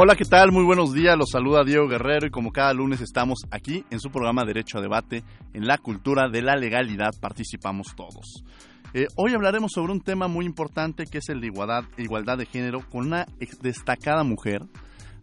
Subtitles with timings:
[0.00, 0.52] Hola, ¿qué tal?
[0.52, 1.18] Muy buenos días.
[1.18, 4.80] Los saluda Diego Guerrero y como cada lunes estamos aquí en su programa Derecho a
[4.80, 5.24] Debate.
[5.54, 8.44] En la cultura de la legalidad participamos todos.
[8.94, 12.46] Eh, hoy hablaremos sobre un tema muy importante que es el de igualdad, igualdad de
[12.46, 13.26] género con una
[13.60, 14.62] destacada mujer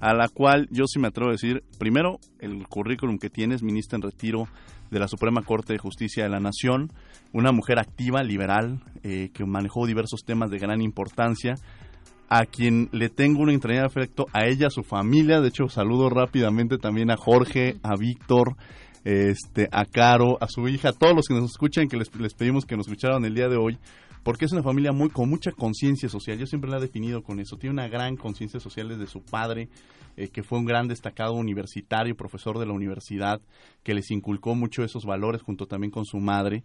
[0.02, 3.96] a la cual yo sí me atrevo a decir, primero, el currículum que tienes, ministra
[3.96, 4.50] en retiro
[4.92, 6.92] de la Suprema Corte de Justicia de la Nación,
[7.32, 11.56] una mujer activa, liberal, eh, que manejó diversos temas de gran importancia,
[12.30, 16.10] a quien le tengo un entrañable afecto, a ella, a su familia, de hecho saludo
[16.10, 18.56] rápidamente también a Jorge, a Víctor,
[19.04, 22.66] este, a Caro, a su hija, a todos los que nos escuchan, que les, pedimos
[22.66, 23.78] que nos escucharan el día de hoy,
[24.24, 26.40] porque es una familia muy con mucha conciencia social.
[26.40, 27.58] Yo siempre la he definido con eso.
[27.58, 29.70] Tiene una gran conciencia social desde su padre,
[30.18, 33.40] eh, que fue un gran destacado universitario, profesor de la universidad,
[33.84, 36.64] que les inculcó mucho esos valores junto también con su madre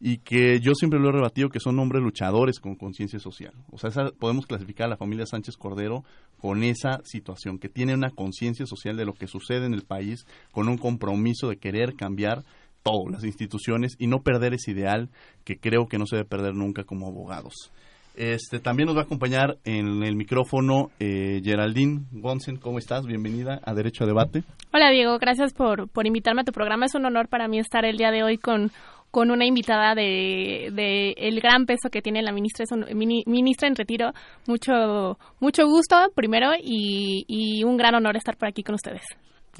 [0.00, 3.52] y que yo siempre lo he rebatido que son hombres luchadores con conciencia social.
[3.70, 6.04] O sea, podemos clasificar a la familia Sánchez Cordero
[6.40, 10.26] con esa situación, que tiene una conciencia social de lo que sucede en el país,
[10.52, 12.44] con un compromiso de querer cambiar
[12.82, 15.10] todo, las instituciones y no perder ese ideal
[15.44, 17.70] que creo que no se debe perder nunca como abogados.
[18.16, 22.56] Este, también nos va a acompañar en el micrófono eh, Geraldine Gonsen.
[22.56, 23.06] ¿Cómo estás?
[23.06, 24.42] Bienvenida a Derecho a Debate.
[24.72, 26.86] Hola Diego, gracias por, por invitarme a tu programa.
[26.86, 28.72] Es un honor para mí estar el día de hoy con,
[29.10, 32.86] con una invitada de, de, el gran peso que tiene la ministra, es un,
[33.26, 34.12] ministra en retiro.
[34.46, 39.02] Mucho, mucho gusto primero y, y un gran honor estar por aquí con ustedes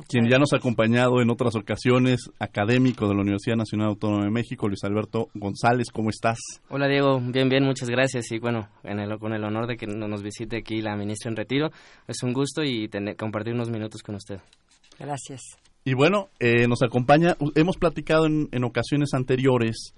[0.08, 4.30] quien ya nos ha acompañado en otras ocasiones, académico de la Universidad Nacional Autónoma de
[4.30, 6.38] México, Luis Alberto González, ¿cómo estás?
[6.68, 9.86] Hola Diego, bien, bien, muchas gracias y bueno, en el, con el honor de que
[9.86, 11.70] nos visite aquí la ministra en retiro,
[12.06, 14.40] es un gusto y tener, compartir unos minutos con usted.
[14.98, 15.40] Gracias.
[15.84, 19.94] Y bueno, eh, nos acompaña, hemos platicado en, en ocasiones anteriores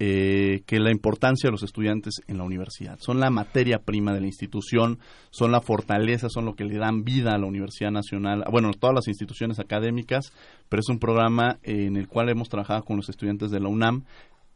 [0.00, 3.00] eh, que la importancia de los estudiantes en la universidad.
[3.00, 5.00] Son la materia prima de la institución,
[5.30, 8.94] son la fortaleza, son lo que le dan vida a la Universidad Nacional, bueno, todas
[8.94, 10.32] las instituciones académicas,
[10.68, 14.04] pero es un programa en el cual hemos trabajado con los estudiantes de la UNAM.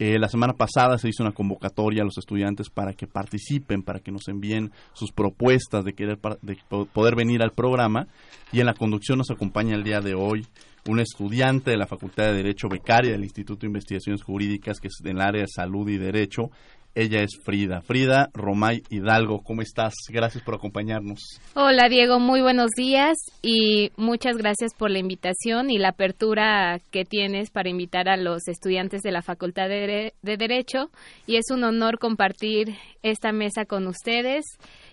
[0.05, 4.01] Eh, la semana pasada se hizo una convocatoria a los estudiantes para que participen, para
[4.01, 6.59] que nos envíen sus propuestas de querer de
[6.93, 8.09] poder venir al programa
[8.51, 10.45] y en la conducción nos acompaña el día de hoy
[10.89, 14.95] una estudiante de la Facultad de Derecho becaria del Instituto de Investigaciones Jurídicas, que es
[15.05, 16.51] en el área de salud y derecho.
[16.95, 17.81] Ella es Frida.
[17.81, 19.95] Frida Romay Hidalgo, ¿cómo estás?
[20.11, 21.21] Gracias por acompañarnos.
[21.55, 27.05] Hola Diego, muy buenos días y muchas gracias por la invitación y la apertura que
[27.05, 30.91] tienes para invitar a los estudiantes de la Facultad de, de Derecho.
[31.27, 34.45] Y es un honor compartir esta mesa con ustedes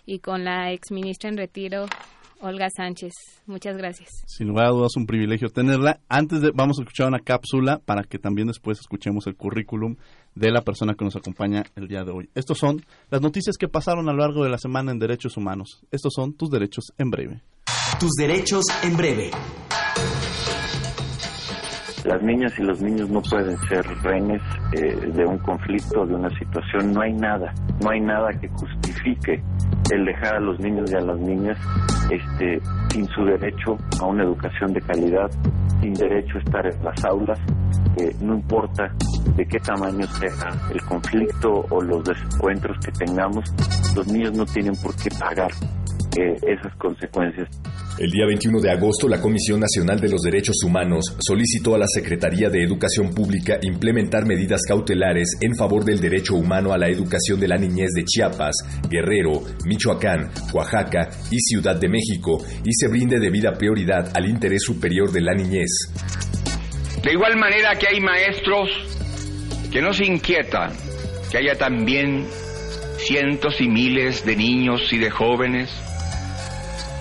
[0.05, 1.85] y con la exministra en retiro,
[2.41, 3.13] Olga Sánchez.
[3.45, 4.09] Muchas gracias.
[4.25, 5.99] Sin lugar a dudas, un privilegio tenerla.
[6.07, 9.95] Antes de, vamos a escuchar una cápsula para que también después escuchemos el currículum
[10.35, 12.29] de la persona que nos acompaña el día de hoy.
[12.35, 15.81] Estos son las noticias que pasaron a lo largo de la semana en Derechos Humanos.
[15.91, 17.41] Estos son tus derechos en breve.
[17.99, 19.31] Tus derechos en breve.
[22.05, 24.41] Las niñas y los niños no pueden ser rehenes
[24.73, 26.93] eh, de un conflicto, de una situación.
[26.93, 29.43] No hay nada, no hay nada que justifique
[29.91, 31.57] el dejar a los niños y a las niñas
[32.09, 32.61] este,
[32.91, 35.29] sin su derecho a una educación de calidad,
[35.81, 37.39] sin derecho a estar en las aulas,
[38.21, 38.93] no importa
[39.35, 43.45] de qué tamaño sea el conflicto o los desencuentros que tengamos,
[43.95, 45.51] los niños no tienen por qué pagar
[46.17, 47.47] eh, esas consecuencias.
[47.99, 51.87] El día 21 de agosto, la Comisión Nacional de los Derechos Humanos solicitó a la
[51.87, 57.39] Secretaría de Educación Pública implementar medidas cautelares en favor del derecho humano a la educación
[57.39, 58.55] de la niñez de Chiapas,
[58.89, 65.11] Guerrero, Michoacán, Oaxaca y Ciudad de México y se brinde debida prioridad al interés superior
[65.11, 65.91] de la niñez.
[67.03, 68.69] De igual manera que hay maestros
[69.71, 70.71] que no se inquietan
[71.29, 72.25] que haya también
[72.97, 75.69] cientos y miles de niños y de jóvenes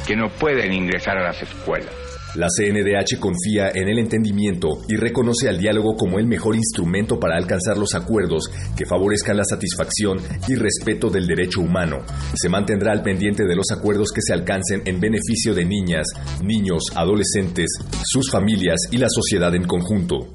[0.08, 1.97] que no pueden ingresar a las escuelas.
[2.38, 7.36] La CNDH confía en el entendimiento y reconoce al diálogo como el mejor instrumento para
[7.36, 8.44] alcanzar los acuerdos
[8.76, 11.96] que favorezcan la satisfacción y respeto del derecho humano.
[12.34, 16.06] Se mantendrá al pendiente de los acuerdos que se alcancen en beneficio de niñas,
[16.40, 17.66] niños, adolescentes,
[18.04, 20.28] sus familias y la sociedad en conjunto.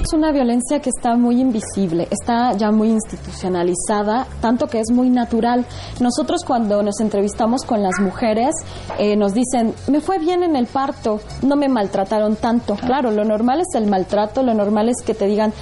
[0.00, 5.10] es una violencia que está muy invisible, está ya muy institucionalizada, tanto que es muy
[5.10, 5.66] natural.
[6.00, 8.54] Nosotros cuando nos entrevistamos con las mujeres
[9.00, 12.76] eh, nos dicen, me fue bien en el parto, no me maltrataron tanto.
[12.76, 15.52] Claro, lo normal es el maltrato, lo normal es que te digan,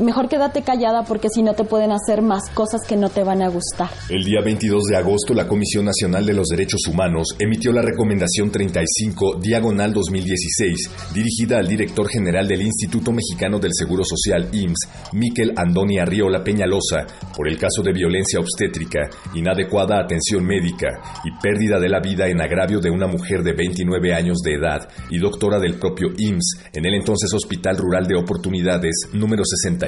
[0.00, 3.42] mejor quédate callada porque si no te pueden hacer más cosas que no te van
[3.42, 3.88] a gustar.
[4.08, 8.50] El día 22 de agosto, la Comisión Nacional de los Derechos Humanos emitió la Recomendación
[8.50, 15.52] 35, diagonal 2016, dirigida al director general del Instituto Mexicano del Seguro Social, IMSS, Miquel
[15.56, 17.06] Andoni Arriola Peñalosa,
[17.36, 22.40] por el caso de violencia obstétrica, inadecuada atención médica y pérdida de la vida en
[22.40, 26.86] agravio de una mujer de 29 años de edad y doctora del propio IMSS en
[26.86, 29.87] el entonces Hospital Rural de Oportunidades número 60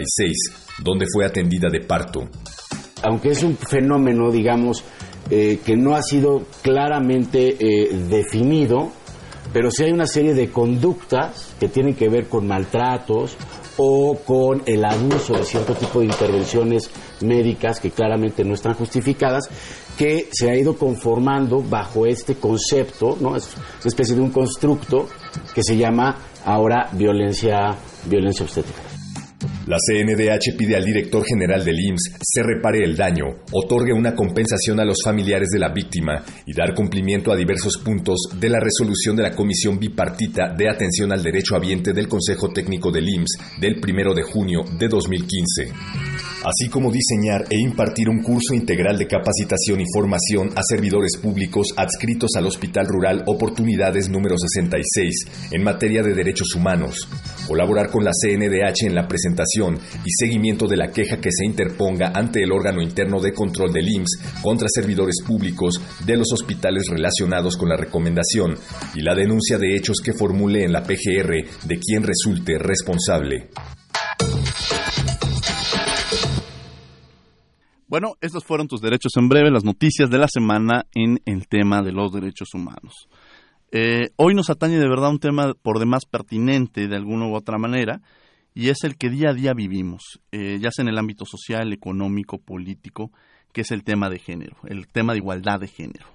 [0.82, 2.28] donde fue atendida de parto.
[3.02, 4.84] Aunque es un fenómeno, digamos,
[5.30, 8.90] eh, que no ha sido claramente eh, definido,
[9.52, 13.36] pero sí hay una serie de conductas que tienen que ver con maltratos
[13.76, 16.90] o con el abuso de cierto tipo de intervenciones
[17.22, 19.48] médicas que claramente no están justificadas,
[19.96, 23.36] que se ha ido conformando bajo este concepto, ¿no?
[23.36, 25.08] Es una especie de un constructo
[25.54, 27.76] que se llama ahora violencia,
[28.06, 28.89] violencia obstétrica.
[29.70, 34.80] La CNDH pide al director general del IMSS se repare el daño, otorgue una compensación
[34.80, 39.14] a los familiares de la víctima y dar cumplimiento a diversos puntos de la resolución
[39.14, 43.76] de la Comisión Bipartita de Atención al Derecho Habiente del Consejo Técnico del IMSS del
[43.80, 49.80] 1 de junio de 2015 así como diseñar e impartir un curso integral de capacitación
[49.80, 56.14] y formación a servidores públicos adscritos al Hospital Rural Oportunidades número 66 en materia de
[56.14, 57.08] derechos humanos,
[57.46, 62.12] colaborar con la CNDH en la presentación y seguimiento de la queja que se interponga
[62.14, 67.56] ante el órgano interno de control del IMSS contra servidores públicos de los hospitales relacionados
[67.56, 68.54] con la recomendación
[68.94, 73.48] y la denuncia de hechos que formule en la PGR de quien resulte responsable.
[77.90, 81.82] Bueno, estos fueron tus derechos en breve, las noticias de la semana en el tema
[81.82, 83.08] de los derechos humanos.
[83.72, 87.58] Eh, hoy nos atañe de verdad un tema por demás pertinente de alguna u otra
[87.58, 88.00] manera,
[88.54, 91.72] y es el que día a día vivimos, eh, ya sea en el ámbito social,
[91.72, 93.10] económico, político,
[93.52, 96.06] que es el tema de género, el tema de igualdad de género.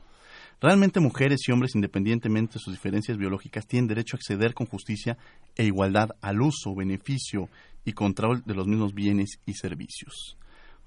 [0.62, 5.18] Realmente mujeres y hombres, independientemente de sus diferencias biológicas, tienen derecho a acceder con justicia
[5.58, 7.50] e igualdad al uso, beneficio
[7.84, 10.38] y control de los mismos bienes y servicios.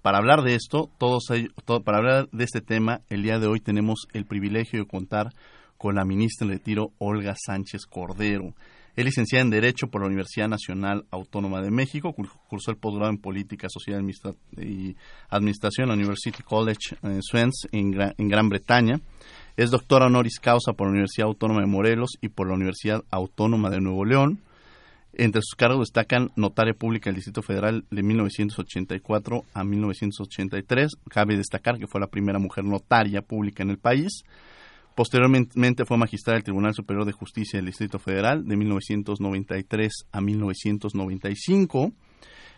[0.03, 1.27] Para hablar de esto, todos,
[1.85, 5.31] para hablar de este tema, el día de hoy tenemos el privilegio de contar
[5.77, 8.55] con la ministra en retiro, Olga Sánchez Cordero.
[8.95, 12.15] Es licenciada en Derecho por la Universidad Nacional Autónoma de México,
[12.49, 14.01] cursó el posgrado en Política, Sociedad
[14.57, 14.97] y
[15.31, 17.21] Administración en la University College eh,
[17.73, 19.01] en, en Gran Bretaña.
[19.57, 23.71] Es doctora honoris causa por la Universidad Autónoma de Morelos y por la Universidad Autónoma
[23.71, 24.41] de Nuevo León.
[25.21, 30.93] Entre sus cargos destacan notaria pública del Distrito Federal de 1984 a 1983.
[31.11, 34.23] Cabe destacar que fue la primera mujer notaria pública en el país.
[34.95, 41.93] Posteriormente fue magistrada del Tribunal Superior de Justicia del Distrito Federal de 1993 a 1995.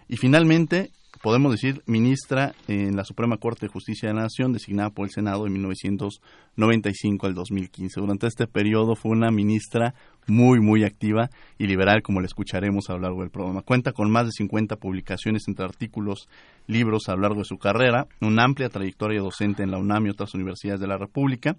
[0.08, 0.90] Y finalmente
[1.22, 5.12] podemos decir, ministra en la Suprema Corte de Justicia de la Nación, designada por el
[5.12, 8.00] Senado de 1995 al 2015.
[8.00, 9.94] Durante este periodo fue una ministra
[10.26, 13.62] muy, muy activa y liberal, como le escucharemos a lo largo del programa.
[13.62, 16.28] Cuenta con más de 50 publicaciones entre artículos,
[16.66, 20.10] libros a lo largo de su carrera, una amplia trayectoria docente en la UNAM y
[20.10, 21.56] otras universidades de la República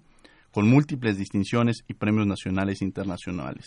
[0.52, 3.66] con múltiples distinciones y premios nacionales e internacionales.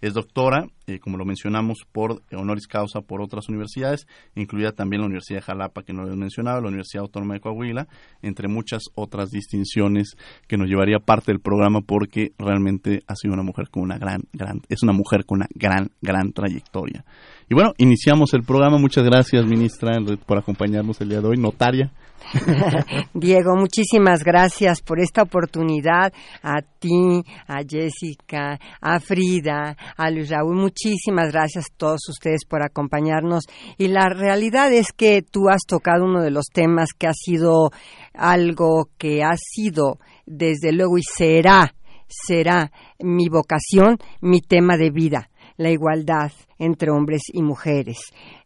[0.00, 5.06] Es doctora, eh, como lo mencionamos, por honoris causa por otras universidades, incluida también la
[5.06, 7.88] Universidad de Jalapa, que no lo he mencionado, la Universidad Autónoma de Coahuila,
[8.22, 10.16] entre muchas otras distinciones
[10.46, 14.22] que nos llevaría parte del programa porque realmente ha sido una mujer con una gran,
[14.32, 17.04] gran, es una mujer con una gran, gran trayectoria.
[17.48, 18.78] Y bueno, iniciamos el programa.
[18.78, 19.92] Muchas gracias, ministra,
[20.26, 21.36] por acompañarnos el día de hoy.
[21.36, 21.92] Notaria.
[23.14, 26.12] Diego, muchísimas gracias por esta oportunidad.
[26.42, 32.62] A ti, a Jessica, a Frida, a Luis Raúl, muchísimas gracias a todos ustedes por
[32.62, 33.44] acompañarnos.
[33.78, 37.70] Y la realidad es que tú has tocado uno de los temas que ha sido
[38.14, 41.74] algo que ha sido, desde luego, y será,
[42.08, 42.70] será
[43.00, 47.98] mi vocación, mi tema de vida la igualdad entre hombres y mujeres.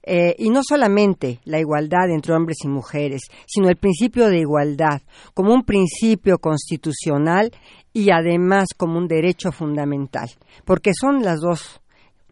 [0.03, 5.03] Eh, y no solamente la igualdad entre hombres y mujeres, sino el principio de igualdad
[5.35, 7.53] como un principio constitucional
[7.93, 10.31] y además como un derecho fundamental,
[10.65, 11.81] porque son las dos,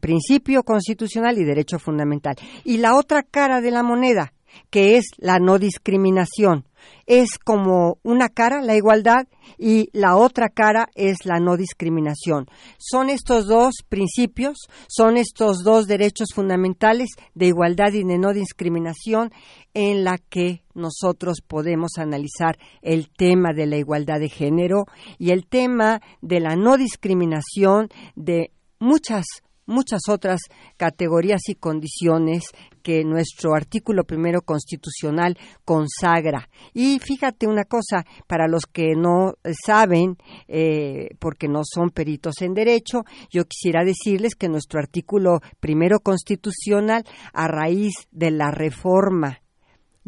[0.00, 2.36] principio constitucional y derecho fundamental.
[2.64, 4.32] Y la otra cara de la moneda,
[4.70, 6.64] que es la no discriminación,
[7.06, 12.46] es como una cara, la igualdad, y la otra cara es la no discriminación.
[12.78, 14.56] Son estos dos principios,
[14.88, 19.30] son estos dos derechos fundamentales de igualdad y de no discriminación
[19.74, 24.86] en la que nosotros podemos analizar el tema de la igualdad de género
[25.18, 29.24] y el tema de la no discriminación de muchas
[29.68, 30.40] muchas otras
[30.76, 32.44] categorías y condiciones
[32.82, 36.48] que nuestro artículo primero constitucional consagra.
[36.74, 39.34] Y fíjate una cosa, para los que no
[39.64, 40.16] saben,
[40.48, 47.04] eh, porque no son peritos en derecho, yo quisiera decirles que nuestro artículo primero constitucional,
[47.32, 49.40] a raíz de la reforma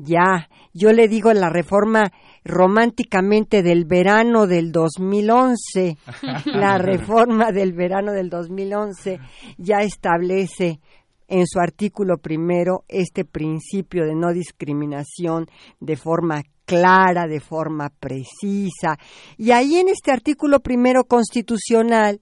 [0.03, 2.13] ya, yo le digo la reforma
[2.45, 5.99] románticamente del verano del 2011,
[6.47, 9.19] la reforma del verano del 2011
[9.59, 10.81] ya establece
[11.29, 15.47] en su artículo primero este principio de no discriminación
[15.79, 18.99] de forma clara, de forma precisa.
[19.37, 22.21] Y ahí en este artículo primero constitucional,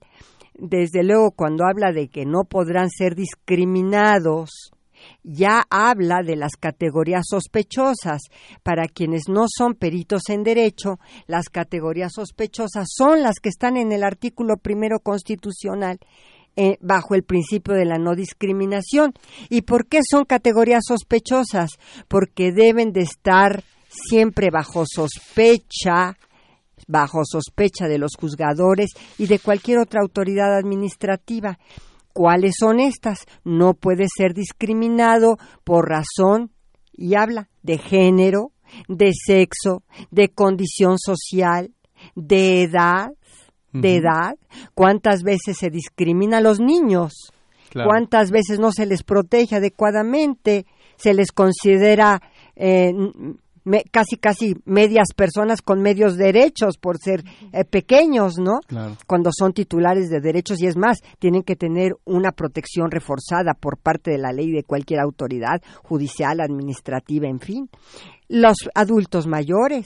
[0.53, 4.71] desde luego cuando habla de que no podrán ser discriminados
[5.23, 8.21] ya habla de las categorías sospechosas.
[8.63, 13.91] Para quienes no son peritos en derecho, las categorías sospechosas son las que están en
[13.91, 15.99] el artículo primero constitucional
[16.55, 19.13] eh, bajo el principio de la no discriminación.
[19.49, 21.71] ¿Y por qué son categorías sospechosas?
[22.07, 26.17] Porque deben de estar siempre bajo sospecha
[26.87, 31.59] bajo sospecha de los juzgadores y de cualquier otra autoridad administrativa.
[32.13, 33.25] ¿Cuáles son estas?
[33.43, 36.51] No puede ser discriminado por razón,
[36.93, 38.51] y habla, de género,
[38.87, 41.71] de sexo, de condición social,
[42.15, 43.11] de edad,
[43.71, 44.35] de edad.
[44.73, 47.31] ¿Cuántas veces se discrimina a los niños?
[47.71, 50.65] ¿Cuántas veces no se les protege adecuadamente?
[50.97, 52.21] Se les considera
[52.55, 52.91] eh,
[53.91, 58.59] casi casi medias personas con medios derechos por ser eh, pequeños, ¿no?
[59.07, 63.77] Cuando son titulares de derechos y es más, tienen que tener una protección reforzada por
[63.77, 67.69] parte de la ley de cualquier autoridad judicial, administrativa, en fin.
[68.27, 69.85] Los adultos mayores,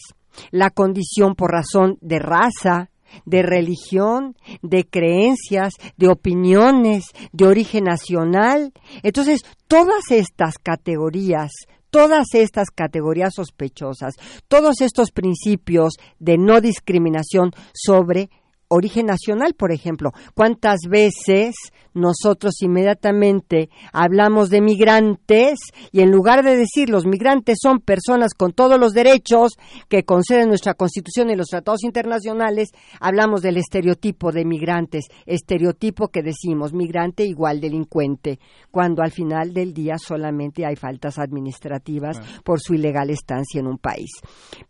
[0.51, 2.89] la condición por razón de raza,
[3.25, 8.73] de religión, de creencias, de opiniones, de origen nacional.
[9.03, 11.51] Entonces, todas estas categorías
[11.93, 14.15] todas estas categorías sospechosas,
[14.47, 18.31] todos estos principios de no discriminación sobre
[18.73, 20.11] origen nacional, por ejemplo.
[20.33, 21.55] ¿Cuántas veces
[21.93, 25.59] nosotros inmediatamente hablamos de migrantes
[25.91, 29.53] y en lugar de decir los migrantes son personas con todos los derechos
[29.89, 36.23] que conceden nuestra Constitución y los tratados internacionales, hablamos del estereotipo de migrantes, estereotipo que
[36.23, 38.39] decimos migrante igual delincuente,
[38.71, 43.77] cuando al final del día solamente hay faltas administrativas por su ilegal estancia en un
[43.77, 44.09] país.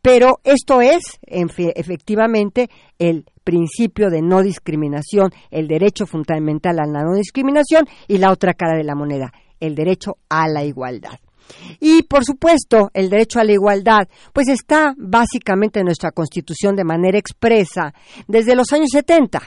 [0.02, 2.70] Pero esto es, efectivamente,
[3.00, 8.54] el principio de no discriminación, el derecho fundamental a la no discriminación y la otra
[8.54, 11.20] cara de la moneda, el derecho a la igualdad.
[11.80, 16.84] Y por supuesto, el derecho a la igualdad, pues está básicamente en nuestra Constitución de
[16.84, 17.94] manera expresa
[18.28, 19.42] desde los años 70.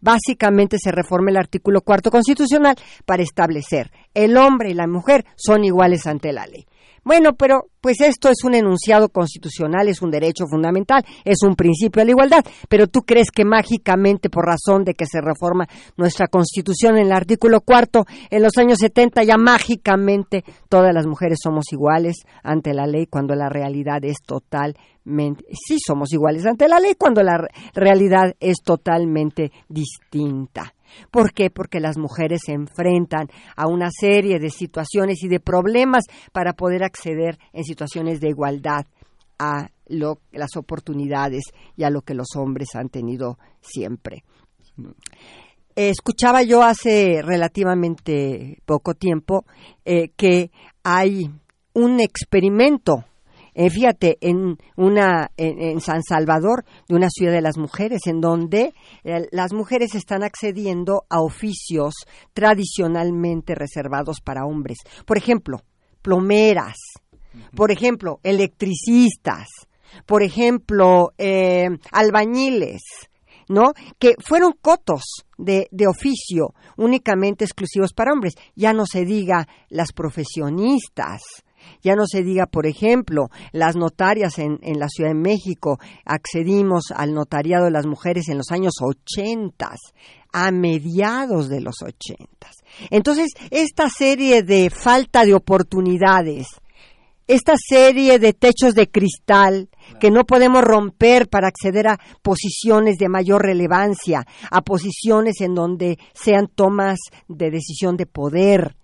[0.00, 5.64] Básicamente se reforma el artículo cuarto constitucional para establecer el hombre y la mujer son
[5.64, 6.66] iguales ante la ley.
[7.04, 12.00] Bueno, pero pues esto es un enunciado constitucional, es un derecho fundamental, es un principio
[12.00, 15.66] de la igualdad, pero tú crees que mágicamente por razón de que se reforma
[15.98, 21.38] nuestra constitución en el artículo cuarto, en los años 70 ya mágicamente todas las mujeres
[21.42, 26.80] somos iguales ante la ley cuando la realidad es totalmente, sí somos iguales ante la
[26.80, 30.73] ley cuando la realidad es totalmente distinta.
[31.10, 31.50] ¿Por qué?
[31.50, 36.84] Porque las mujeres se enfrentan a una serie de situaciones y de problemas para poder
[36.84, 38.86] acceder en situaciones de igualdad
[39.38, 41.44] a las oportunidades
[41.76, 44.24] y a lo que los hombres han tenido siempre.
[45.76, 49.44] Escuchaba yo hace relativamente poco tiempo
[49.84, 50.50] eh, que
[50.82, 51.30] hay
[51.74, 53.04] un experimento
[53.54, 58.74] eh, fíjate, en, una, en, San Salvador, de una ciudad de las mujeres, en donde
[59.04, 61.94] eh, las mujeres están accediendo a oficios
[62.32, 64.78] tradicionalmente reservados para hombres.
[65.06, 65.58] Por ejemplo,
[66.02, 66.76] plomeras,
[67.54, 69.46] por ejemplo, electricistas,
[70.04, 72.82] por ejemplo, eh, albañiles,
[73.48, 73.72] ¿no?
[73.98, 75.02] Que fueron cotos
[75.38, 78.34] de, de, oficio únicamente exclusivos para hombres.
[78.56, 81.43] Ya no se diga las profesionistas,
[81.82, 86.92] ya no se diga, por ejemplo, las notarias en, en la Ciudad de México, accedimos
[86.94, 89.70] al notariado de las mujeres en los años 80,
[90.32, 92.26] a mediados de los 80.
[92.90, 96.48] Entonces, esta serie de falta de oportunidades,
[97.26, 99.68] esta serie de techos de cristal
[100.00, 105.98] que no podemos romper para acceder a posiciones de mayor relevancia, a posiciones en donde
[106.12, 108.76] sean tomas de decisión de poder.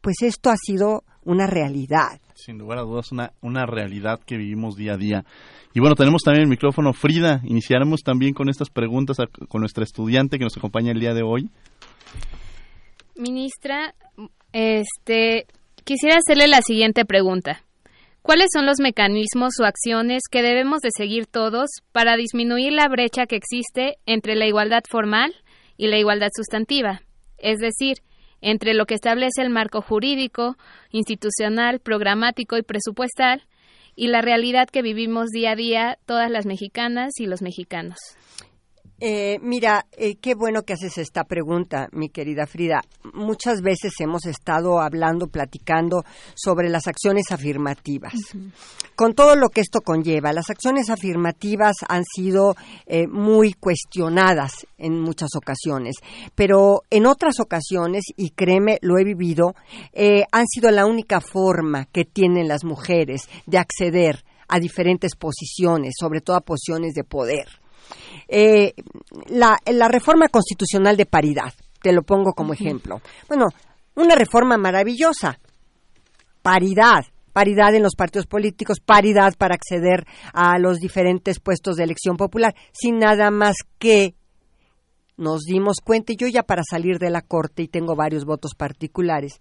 [0.00, 2.20] Pues esto ha sido una realidad.
[2.34, 5.24] Sin lugar a dudas, una, una realidad que vivimos día a día.
[5.72, 6.92] Y bueno, tenemos también el micrófono.
[6.92, 9.18] Frida, iniciaremos también con estas preguntas
[9.48, 11.48] con nuestra estudiante que nos acompaña el día de hoy.
[13.16, 13.94] Ministra,
[14.52, 15.46] este,
[15.84, 17.62] quisiera hacerle la siguiente pregunta.
[18.22, 23.26] ¿Cuáles son los mecanismos o acciones que debemos de seguir todos para disminuir la brecha
[23.26, 25.32] que existe entre la igualdad formal
[25.76, 27.02] y la igualdad sustantiva?
[27.38, 27.98] Es decir,
[28.40, 30.56] entre lo que establece el marco jurídico,
[30.90, 33.42] institucional, programático y presupuestal
[33.96, 37.98] y la realidad que vivimos día a día todas las mexicanas y los mexicanos.
[39.02, 42.82] Eh, mira, eh, qué bueno que haces esta pregunta, mi querida Frida.
[43.14, 46.04] Muchas veces hemos estado hablando, platicando
[46.34, 48.12] sobre las acciones afirmativas.
[48.96, 52.54] Con todo lo que esto conlleva, las acciones afirmativas han sido
[52.84, 55.96] eh, muy cuestionadas en muchas ocasiones,
[56.34, 59.54] pero en otras ocasiones, y créeme, lo he vivido,
[60.30, 66.20] han sido la única forma que tienen las mujeres de acceder a diferentes posiciones, sobre
[66.20, 67.59] todo a posiciones de poder.
[68.28, 68.74] Eh,
[69.28, 73.00] la, la reforma constitucional de paridad, te lo pongo como ejemplo.
[73.28, 73.46] Bueno,
[73.96, 75.38] una reforma maravillosa.
[76.42, 82.16] Paridad, paridad en los partidos políticos, paridad para acceder a los diferentes puestos de elección
[82.16, 84.14] popular, sin nada más que
[85.16, 88.54] nos dimos cuenta, y yo ya para salir de la Corte, y tengo varios votos
[88.56, 89.38] particulares,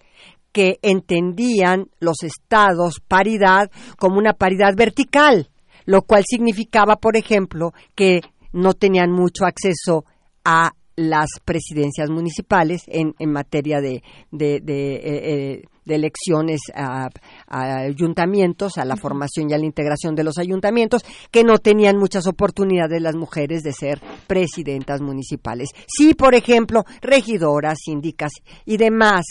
[0.52, 5.50] que entendían los estados paridad como una paridad vertical,
[5.86, 8.22] lo cual significaba, por ejemplo, que
[8.54, 10.06] no tenían mucho acceso
[10.44, 17.10] a las presidencias municipales en, en materia de, de, de, eh, eh, elecciones a,
[17.48, 22.28] ayuntamientos, a la formación y a la integración de los ayuntamientos, que no tenían muchas
[22.28, 25.70] oportunidades las mujeres de ser presidentas municipales.
[25.88, 28.32] Sí, por ejemplo, regidoras, síndicas
[28.66, 29.26] y demás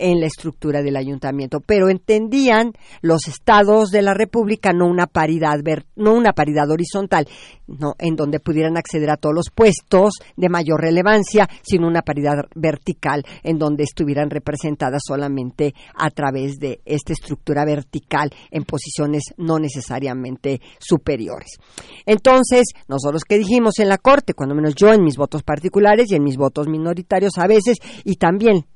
[0.00, 5.60] en la estructura del ayuntamiento, pero entendían los estados de la República no una paridad
[5.96, 7.28] no una paridad horizontal,
[7.66, 12.36] no en donde pudieran acceder a todos los puestos de mayor relevancia, sino una paridad
[12.54, 19.58] vertical en donde estuvieran representadas solamente a través de esta estructura vertical en posiciones no
[19.58, 21.58] necesariamente superiores.
[22.06, 26.14] Entonces, nosotros que dijimos en la Corte, cuando menos yo en mis votos particulares y
[26.14, 28.66] en mis votos minoritarios a veces, y también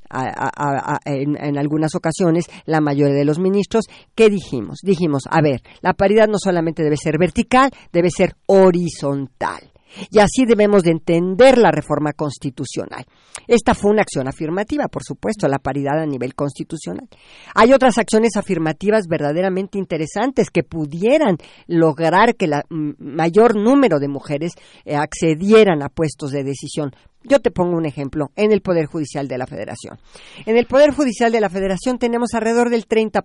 [1.05, 4.79] en, algunas ocasiones la mayoría de los ministros, ¿qué dijimos?
[4.83, 9.72] Dijimos, a ver, la paridad no solamente debe ser vertical, debe ser horizontal.
[10.11, 13.05] Y así debemos de entender la reforma constitucional.
[13.46, 17.09] Esta fue una acción afirmativa, por supuesto, la paridad a nivel constitucional.
[17.55, 22.55] Hay otras acciones afirmativas verdaderamente interesantes que pudieran lograr que el
[22.98, 24.53] mayor número de mujeres
[24.85, 26.92] eh, accedieran a puestos de decisión.
[27.25, 29.99] Yo te pongo un ejemplo, en el Poder Judicial de la Federación.
[30.45, 33.23] En el Poder Judicial de la Federación tenemos alrededor del 30%,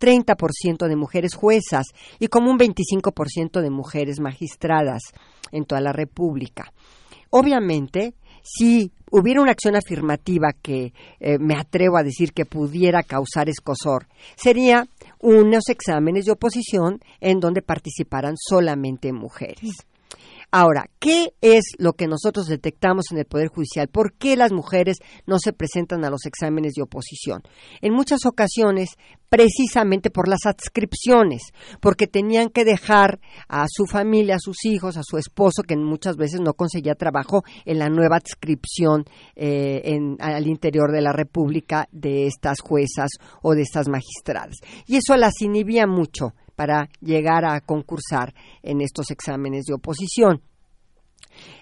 [0.00, 1.86] 30% de mujeres juezas
[2.18, 5.02] y como un 25% de mujeres magistradas
[5.52, 6.72] en toda la República.
[7.30, 13.48] Obviamente, si hubiera una acción afirmativa que eh, me atrevo a decir que pudiera causar
[13.48, 14.88] escosor, sería
[15.20, 19.86] unos exámenes de oposición en donde participaran solamente mujeres.
[20.52, 23.86] Ahora, ¿qué es lo que nosotros detectamos en el Poder Judicial?
[23.86, 27.42] ¿Por qué las mujeres no se presentan a los exámenes de oposición?
[27.80, 28.96] En muchas ocasiones,
[29.28, 31.42] precisamente por las adscripciones,
[31.80, 36.16] porque tenían que dejar a su familia, a sus hijos, a su esposo, que muchas
[36.16, 39.04] veces no conseguía trabajo en la nueva adscripción
[39.36, 43.10] eh, en, al interior de la República de estas juezas
[43.40, 44.56] o de estas magistradas.
[44.88, 50.42] Y eso las inhibía mucho para llegar a concursar en estos exámenes de oposición.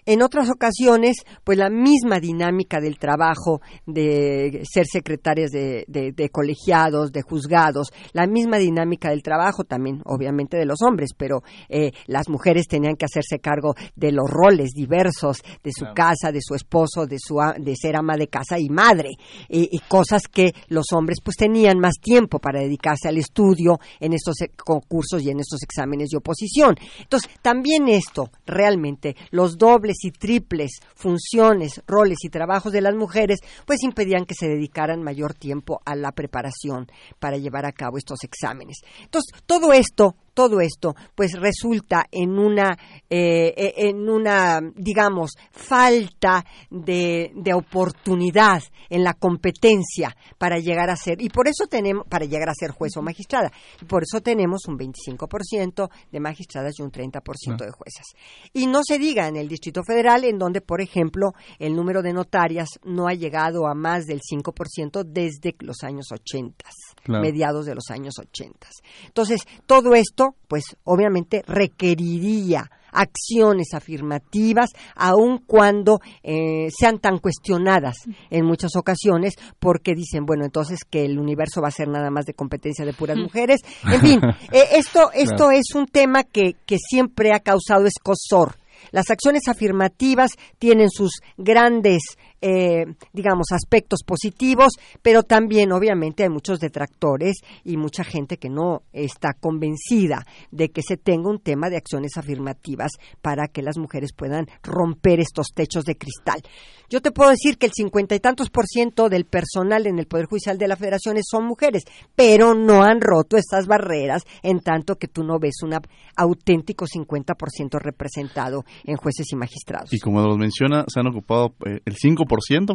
[0.06, 7.22] En otras ocasiones, pues la misma dinámica del trabajo de ser secretarias de, colegiados, de
[7.22, 12.66] juzgados, la misma dinámica del trabajo también, obviamente, de los hombres, pero eh, las mujeres
[12.66, 17.18] tenían que hacerse cargo de los roles diversos de su casa, de su esposo, de,
[17.18, 19.10] su, de ser ama de casa y madre,
[19.48, 24.40] y cosas que los hombres pues tenían más tiempo para dedicarse al estudio en estos
[24.40, 26.76] eh, concursos y en estos exámenes de oposición.
[27.00, 33.40] Entonces, también esto, realmente, los dobles y triples funciones, roles y trabajos de las mujeres,
[33.66, 36.86] pues impedían que se dedicaran mayor tiempo a la preparación
[37.18, 38.78] para llevar a cabo estos exámenes.
[39.02, 42.78] Entonces, todo esto todo esto, pues resulta en una,
[43.10, 50.96] eh, eh, en una, digamos, falta de, de oportunidad en la competencia para llegar a
[50.96, 53.50] ser, y por eso tenemos, para llegar a ser juez o magistrada,
[53.82, 58.06] y por eso tenemos un 25% de magistradas y un 30% de juezas.
[58.52, 62.12] Y no se diga en el Distrito Federal, en donde, por ejemplo, el número de
[62.12, 66.64] notarias no ha llegado a más del 5% desde los años 80,
[67.08, 67.22] Claro.
[67.24, 68.68] mediados de los años 80.
[69.06, 77.96] Entonces, todo esto, pues obviamente requeriría acciones afirmativas, aun cuando eh, sean tan cuestionadas
[78.30, 82.24] en muchas ocasiones, porque dicen, bueno, entonces que el universo va a ser nada más
[82.26, 83.60] de competencia de puras mujeres.
[83.84, 84.20] En fin,
[84.52, 85.50] eh, esto, esto Claro.
[85.52, 88.56] es un tema que, que siempre ha causado escosor.
[88.92, 92.00] Las acciones afirmativas tienen sus grandes,
[92.40, 94.72] eh, digamos, aspectos positivos,
[95.02, 100.82] pero también, obviamente, hay muchos detractores y mucha gente que no está convencida de que
[100.82, 105.84] se tenga un tema de acciones afirmativas para que las mujeres puedan romper estos techos
[105.84, 106.42] de cristal.
[106.90, 110.06] Yo te puedo decir que el cincuenta y tantos por ciento del personal en el
[110.06, 111.82] Poder Judicial de las Federaciones son mujeres,
[112.14, 115.74] pero no han roto estas barreras en tanto que tú no ves un
[116.16, 119.92] auténtico 50% representado en jueces y magistrados.
[119.92, 122.27] Y como nos menciona, se han ocupado eh, el 5%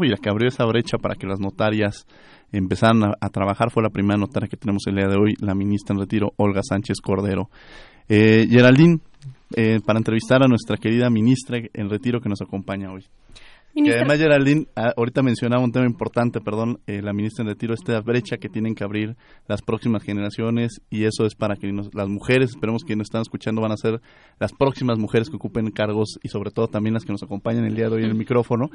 [0.04, 2.06] y la que abrió esa brecha para que las notarias
[2.52, 5.56] empezaran a, a trabajar fue la primera notaria que tenemos el día de hoy, la
[5.56, 7.50] ministra en retiro, Olga Sánchez Cordero.
[8.10, 9.00] Eh, Geraldine,
[9.56, 13.06] eh, para entrevistar a nuestra querida ministra en retiro que nos acompaña hoy.
[13.76, 17.50] Ministra- Que además, Geraldine, ah, ahorita mencionaba un tema importante, perdón, eh, la ministra en
[17.50, 19.16] retiro, esta brecha que tienen que abrir
[19.48, 23.22] las próximas generaciones y eso es para que nos- las mujeres, esperemos que nos están
[23.24, 24.00] escuchando, van a ser
[24.40, 27.76] las próximas mujeres que ocupen cargos y sobre todo también las que nos acompañan el
[27.76, 28.70] día de hoy en el micrófono,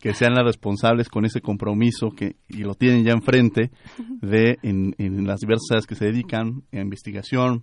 [0.00, 3.70] que sean las responsables con ese compromiso que y lo tienen ya enfrente
[4.20, 7.62] de en, en las diversas áreas que se dedican a investigación,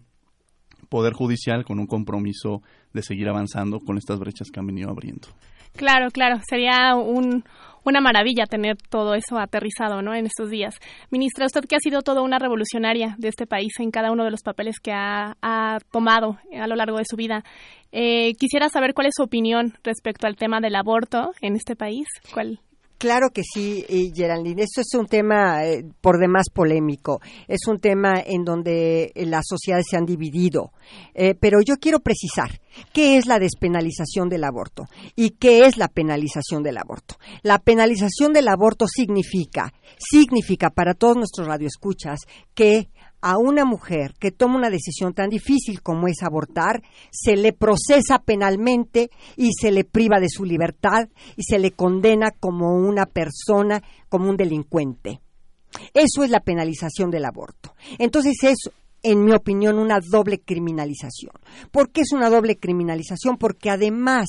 [0.90, 5.28] poder judicial con un compromiso de seguir avanzando con estas brechas que han venido abriendo.
[5.76, 7.44] Claro, claro, sería un,
[7.84, 10.14] una maravilla tener todo eso aterrizado, ¿no?
[10.14, 10.76] En estos días.
[11.10, 14.32] Ministra, usted que ha sido toda una revolucionaria de este país en cada uno de
[14.32, 17.44] los papeles que ha, ha tomado a lo largo de su vida,
[17.92, 22.08] eh, quisiera saber cuál es su opinión respecto al tema del aborto en este país.
[22.34, 22.60] ¿Cuál?
[23.00, 24.64] Claro que sí, Geraldine.
[24.64, 27.22] Esto es un tema eh, por demás polémico.
[27.48, 30.74] Es un tema en donde eh, las sociedades se han dividido.
[31.14, 32.60] Eh, pero yo quiero precisar
[32.92, 34.84] qué es la despenalización del aborto
[35.16, 37.16] y qué es la penalización del aborto.
[37.42, 42.20] La penalización del aborto significa, significa para todos nuestros radioescuchas
[42.54, 42.90] que
[43.22, 48.20] a una mujer que toma una decisión tan difícil como es abortar, se le procesa
[48.20, 53.84] penalmente y se le priva de su libertad y se le condena como una persona,
[54.08, 55.22] como un delincuente.
[55.94, 57.74] Eso es la penalización del aborto.
[57.98, 58.70] Entonces es,
[59.04, 61.32] en mi opinión, una doble criminalización.
[61.72, 63.38] ¿Por qué es una doble criminalización?
[63.38, 64.28] Porque además,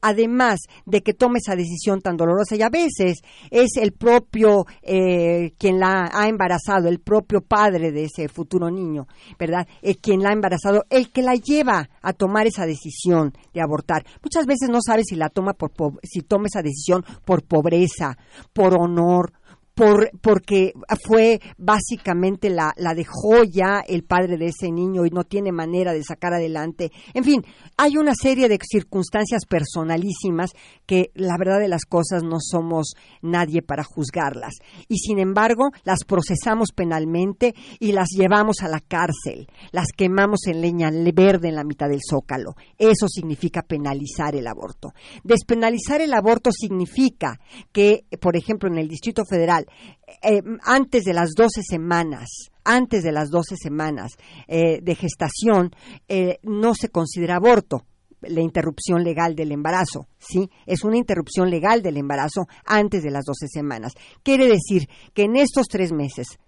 [0.00, 5.52] además de que tome esa decisión tan dolorosa y a veces es el propio eh,
[5.58, 9.06] quien la ha embarazado, el propio padre de ese futuro niño,
[9.38, 9.66] ¿verdad?
[9.82, 14.04] Eh, quien la ha embarazado, el que la lleva a tomar esa decisión de abortar.
[14.22, 18.16] Muchas veces no sabe si la toma por po- si toma esa decisión por pobreza,
[18.52, 19.32] por honor,
[19.74, 20.72] por, porque
[21.06, 25.92] fue básicamente la, la dejó ya el padre de ese niño y no tiene manera
[25.92, 26.90] de sacar adelante.
[27.14, 27.44] En fin,
[27.76, 30.50] hay una serie de circunstancias personalísimas
[30.86, 34.54] que la verdad de las cosas no somos nadie para juzgarlas.
[34.88, 40.60] Y sin embargo, las procesamos penalmente y las llevamos a la cárcel, las quemamos en
[40.60, 42.54] leña verde en la mitad del zócalo.
[42.78, 44.92] Eso significa penalizar el aborto.
[45.24, 47.38] Despenalizar el aborto significa
[47.72, 49.66] que, por ejemplo, en el Distrito Federal,
[50.22, 52.28] eh, antes de las 12 semanas,
[52.64, 54.12] antes de las 12 semanas
[54.46, 55.70] eh, de gestación,
[56.08, 57.86] eh, no se considera aborto
[58.22, 60.50] la interrupción legal del embarazo, ¿sí?
[60.66, 63.94] Es una interrupción legal del embarazo antes de las 12 semanas.
[64.22, 66.38] Quiere decir que en estos tres meses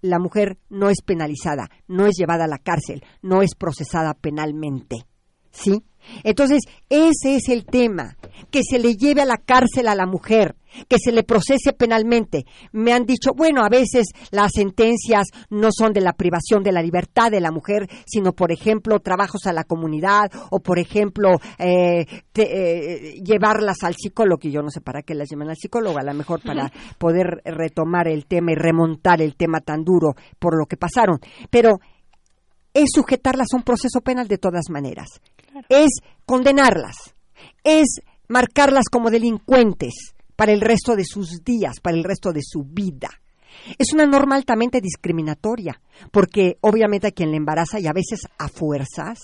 [0.00, 5.06] la mujer no es penalizada, no es llevada a la cárcel, no es procesada penalmente,
[5.52, 5.82] ¿sí?
[6.24, 8.16] Entonces, ese es el tema,
[8.50, 10.56] que se le lleve a la cárcel a la mujer,
[10.88, 12.44] que se le procese penalmente.
[12.72, 16.82] Me han dicho, bueno, a veces las sentencias no son de la privación de la
[16.82, 22.04] libertad de la mujer, sino, por ejemplo, trabajos a la comunidad o, por ejemplo, eh,
[22.32, 25.98] te- eh, llevarlas al psicólogo, y yo no sé para qué las llevan al psicólogo,
[25.98, 30.58] a lo mejor para poder retomar el tema y remontar el tema tan duro por
[30.58, 31.20] lo que pasaron.
[31.48, 31.78] Pero
[32.74, 35.06] es sujetarlas a un proceso penal de todas maneras.
[35.68, 35.90] Es
[36.26, 37.14] condenarlas.
[37.64, 42.64] Es marcarlas como delincuentes para el resto de sus días, para el resto de su
[42.64, 43.10] vida.
[43.78, 48.48] Es una norma altamente discriminatoria, porque obviamente a quien le embaraza y a veces a
[48.48, 49.18] fuerzas,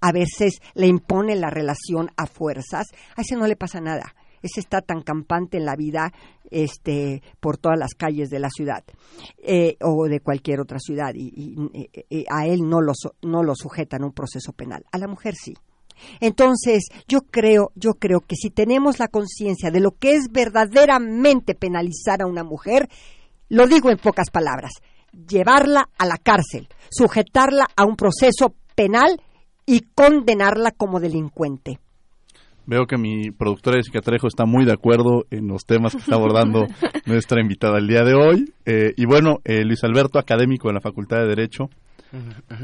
[0.00, 4.14] a veces le impone la relación a fuerzas, a ese no le pasa nada.
[4.42, 6.12] Ese está tan campante en la vida
[6.50, 8.82] este, por todas las calles de la ciudad
[9.38, 11.54] eh, o de cualquier otra ciudad y,
[12.28, 12.92] a él no lo,
[13.22, 14.84] no lo sujetan un proceso penal.
[14.90, 15.54] A la mujer sí.
[16.20, 21.54] Entonces, yo creo, yo creo que si tenemos la conciencia de lo que es verdaderamente
[21.54, 22.88] penalizar a una mujer,
[23.48, 24.72] lo digo en pocas palabras,
[25.28, 29.20] llevarla a la cárcel, sujetarla a un proceso penal
[29.66, 31.78] y condenarla como delincuente.
[32.64, 36.14] Veo que mi productora Jessica Trejo está muy de acuerdo en los temas que está
[36.14, 36.66] abordando
[37.06, 38.52] nuestra invitada el día de hoy.
[38.64, 41.70] Eh, y bueno, eh, Luis Alberto, académico de la Facultad de Derecho,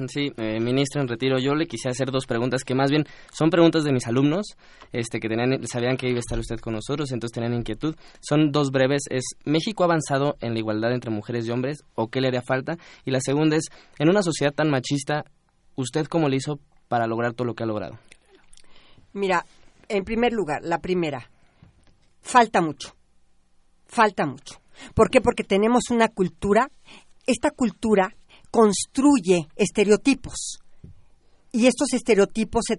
[0.08, 3.48] Sí, eh, ministra en retiro, yo le quise hacer dos preguntas que más bien son
[3.48, 4.56] preguntas de mis alumnos,
[4.92, 7.96] este que tenían, sabían que iba a estar usted con nosotros, entonces tenían inquietud.
[8.20, 12.08] Son dos breves, es ¿México ha avanzado en la igualdad entre mujeres y hombres o
[12.08, 12.76] qué le haría falta?
[13.06, 13.64] Y la segunda es,
[13.98, 15.24] en una sociedad tan machista,
[15.76, 16.58] ¿usted cómo le hizo
[16.88, 17.98] para lograr todo lo que ha logrado?
[19.14, 19.46] Mira,
[19.88, 21.30] en primer lugar, la primera,
[22.20, 22.94] falta mucho,
[23.86, 24.60] falta mucho.
[24.94, 25.20] ¿Por qué?
[25.22, 26.70] Porque tenemos una cultura,
[27.26, 28.14] esta cultura
[28.50, 30.58] construye estereotipos.
[31.50, 32.78] Y estos estereotipos se,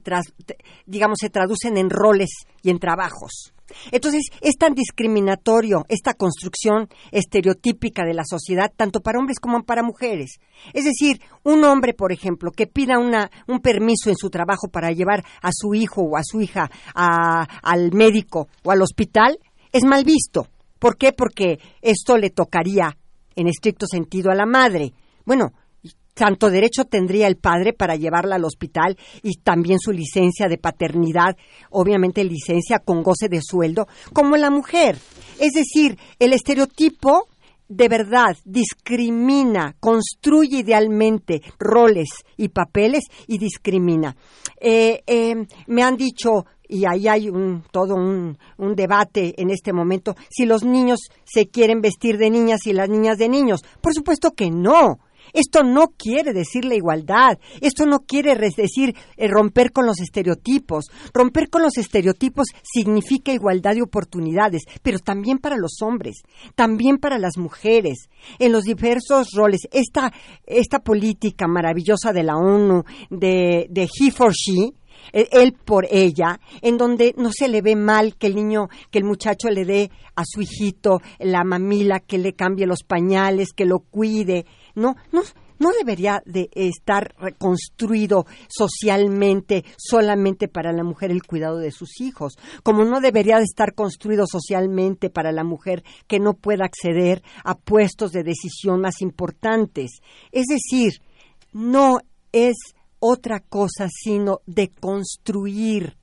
[0.85, 2.29] digamos, se traducen en roles
[2.61, 3.53] y en trabajos.
[3.91, 9.83] Entonces, es tan discriminatorio esta construcción estereotípica de la sociedad, tanto para hombres como para
[9.83, 10.39] mujeres.
[10.73, 14.91] Es decir, un hombre, por ejemplo, que pida una, un permiso en su trabajo para
[14.91, 19.39] llevar a su hijo o a su hija al médico o al hospital,
[19.71, 20.47] es mal visto.
[20.79, 21.13] ¿Por qué?
[21.13, 22.97] Porque esto le tocaría,
[23.35, 24.93] en estricto sentido, a la madre.
[25.29, 25.53] Bueno,
[26.15, 31.37] tanto derecho tendría el padre para llevarla al hospital y también su licencia de paternidad,
[31.69, 34.97] obviamente licencia con goce de sueldo, como la mujer.
[35.39, 37.27] Es decir, el estereotipo
[37.67, 44.15] de verdad discrimina, construye idealmente roles y papeles y discrimina.
[44.59, 45.35] Eh, eh,
[45.67, 50.47] me han dicho, y ahí hay un, todo un, un, debate en este momento, si
[50.47, 53.61] los niños se quieren vestir de niñas y las niñas de niños.
[53.79, 54.97] Por supuesto que no.
[55.33, 60.85] Esto no quiere decir la igualdad, esto no quiere decir eh, romper con los estereotipos.
[61.13, 66.23] Romper con los estereotipos significa igualdad de oportunidades, pero también para los hombres,
[66.55, 69.61] también para las mujeres, en los diversos roles.
[69.71, 70.11] Esta,
[70.45, 74.73] esta política maravillosa de la ONU, de, de he for she,
[75.13, 78.99] eh, él por ella, en donde no se le ve mal que el niño, que
[78.99, 83.65] el muchacho le dé a su hijito la mamila, que le cambie los pañales, que
[83.65, 84.45] lo cuide,
[84.79, 85.21] no, no,
[85.59, 92.33] no debería de estar reconstruido socialmente solamente para la mujer el cuidado de sus hijos,
[92.63, 97.55] como no debería de estar construido socialmente para la mujer que no pueda acceder a
[97.55, 99.99] puestos de decisión más importantes.
[100.31, 101.01] Es decir,
[101.51, 101.99] no
[102.31, 102.55] es
[102.99, 105.98] otra cosa sino de construir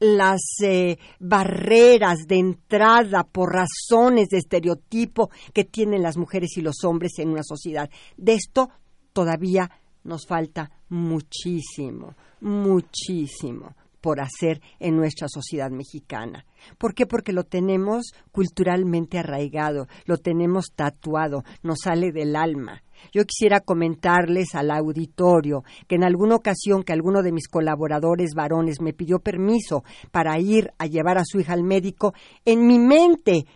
[0.00, 6.84] las eh, barreras de entrada por razones de estereotipo que tienen las mujeres y los
[6.84, 7.90] hombres en una sociedad.
[8.16, 8.70] De esto
[9.12, 9.70] todavía
[10.04, 16.44] nos falta muchísimo, muchísimo por hacer en nuestra sociedad mexicana.
[16.78, 17.06] ¿Por qué?
[17.06, 22.82] Porque lo tenemos culturalmente arraigado, lo tenemos tatuado, nos sale del alma.
[23.12, 28.80] Yo quisiera comentarles al auditorio que en alguna ocasión que alguno de mis colaboradores varones
[28.80, 33.46] me pidió permiso para ir a llevar a su hija al médico, en mi mente,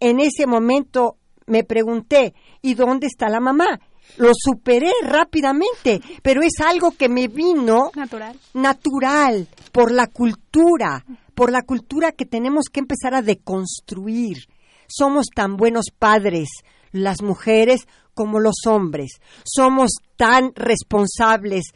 [0.00, 3.80] en ese momento me pregunté, ¿y dónde está la mamá?
[4.16, 11.52] Lo superé rápidamente, pero es algo que me vino natural, natural por la cultura, por
[11.52, 14.48] la cultura que tenemos que empezar a deconstruir.
[14.88, 16.48] Somos tan buenos padres,
[16.90, 17.86] las mujeres
[18.18, 19.20] como los hombres.
[19.44, 21.66] Somos tan responsables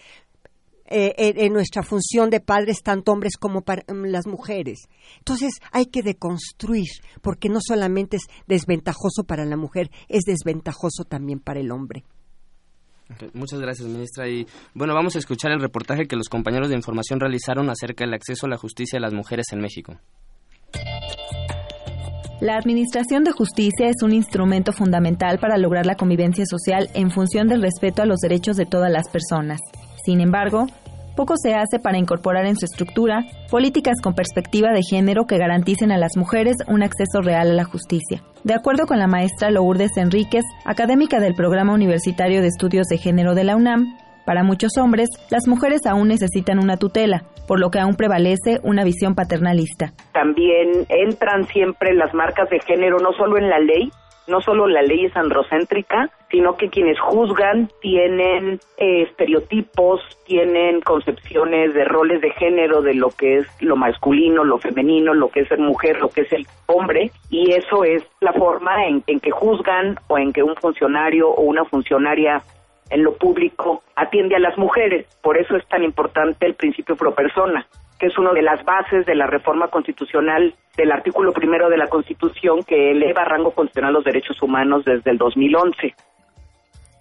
[0.87, 4.88] eh, en, nuestra función de padres, tanto hombres como mm, las mujeres.
[5.18, 6.88] Entonces hay que deconstruir,
[7.20, 12.02] porque no solamente es desventajoso para la mujer, es desventajoso también para el hombre.
[13.35, 14.28] muchas gracias, ministra.
[14.28, 18.14] Y bueno, vamos a escuchar el reportaje que los compañeros de información realizaron acerca del
[18.14, 19.96] acceso a la justicia de las mujeres en México.
[22.42, 27.46] La Administración de Justicia es un instrumento fundamental para lograr la convivencia social en función
[27.46, 29.61] del respeto a los derechos de todas las personas.
[30.05, 30.66] Sin embargo,
[31.14, 35.92] poco se hace para incorporar en su estructura políticas con perspectiva de género que garanticen
[35.92, 38.24] a las mujeres un acceso real a la justicia.
[38.42, 43.37] De acuerdo con la maestra Lourdes Enríquez, académica del Programa Universitario de Estudios de Género
[43.37, 47.81] de la UNAM, para muchos hombres, las mujeres aún necesitan una tutela, por lo que
[47.81, 49.92] aún prevalece una visión paternalista.
[50.12, 53.90] También entran siempre las marcas de género, no solo en la ley,
[54.28, 61.74] no solo la ley es androcéntrica, sino que quienes juzgan tienen eh, estereotipos, tienen concepciones
[61.74, 65.48] de roles de género de lo que es lo masculino, lo femenino, lo que es
[65.48, 69.31] ser mujer, lo que es el hombre, y eso es la forma en, en que
[69.31, 72.42] juzgan o en que un funcionario o una funcionaria
[72.92, 75.07] en lo público atiende a las mujeres.
[75.22, 77.66] Por eso es tan importante el principio pro persona
[77.98, 81.87] que es una de las bases de la reforma constitucional del artículo primero de la
[81.87, 85.94] Constitución que eleva rango constitucional los derechos humanos desde el 2011.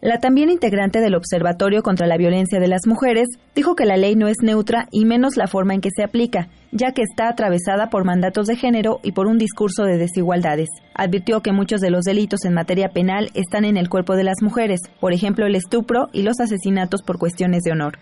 [0.02, 4.16] La también integrante del Observatorio contra la Violencia de las Mujeres dijo que la ley
[4.16, 7.92] no es neutra y menos la forma en que se aplica, ya que está atravesada
[7.92, 10.70] por mandatos de género y por un discurso de desigualdades.
[10.96, 14.42] Advirtió que muchos de los delitos en materia penal están en el cuerpo de las
[14.42, 18.00] mujeres, por ejemplo el estupro y los asesinatos por cuestiones de honor.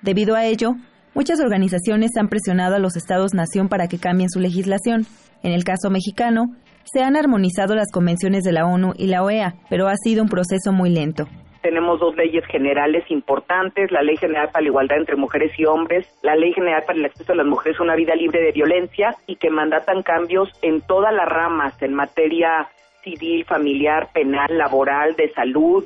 [0.00, 0.76] Debido a ello,
[1.14, 5.06] Muchas organizaciones han presionado a los estados-nación para que cambien su legislación.
[5.44, 9.54] En el caso mexicano, se han armonizado las convenciones de la ONU y la OEA,
[9.68, 11.26] pero ha sido un proceso muy lento.
[11.62, 16.06] Tenemos dos leyes generales importantes, la Ley General para la Igualdad entre Mujeres y Hombres,
[16.22, 19.16] la Ley General para el Acceso de las Mujeres a una Vida Libre de Violencia
[19.26, 22.68] y que mandatan cambios en todas las ramas, en materia
[23.02, 25.84] civil, familiar, penal, laboral, de salud,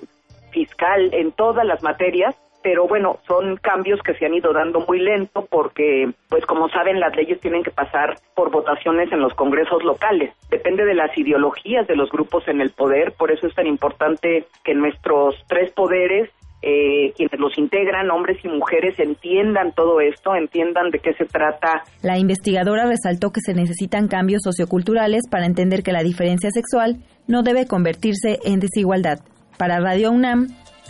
[0.50, 2.34] fiscal, en todas las materias
[2.68, 7.00] pero bueno, son cambios que se han ido dando muy lento porque, pues como saben,
[7.00, 10.34] las leyes tienen que pasar por votaciones en los congresos locales.
[10.50, 14.44] Depende de las ideologías de los grupos en el poder, por eso es tan importante
[14.64, 16.28] que nuestros tres poderes
[16.60, 21.84] eh, quienes los integran, hombres y mujeres, entiendan todo esto, entiendan de qué se trata.
[22.02, 27.42] La investigadora resaltó que se necesitan cambios socioculturales para entender que la diferencia sexual no
[27.42, 29.20] debe convertirse en desigualdad.
[29.56, 30.48] Para Radio UNAM,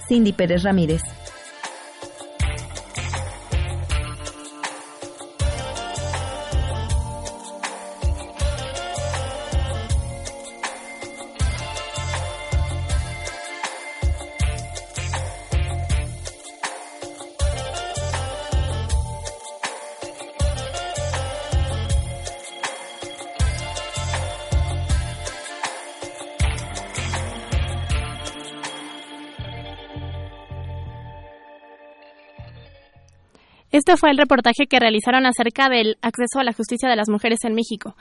[0.08, 1.02] Cindy Pérez Ramírez.
[33.88, 37.38] Este fue el reportaje que realizaron acerca del acceso a la justicia de las mujeres
[37.44, 37.96] en México.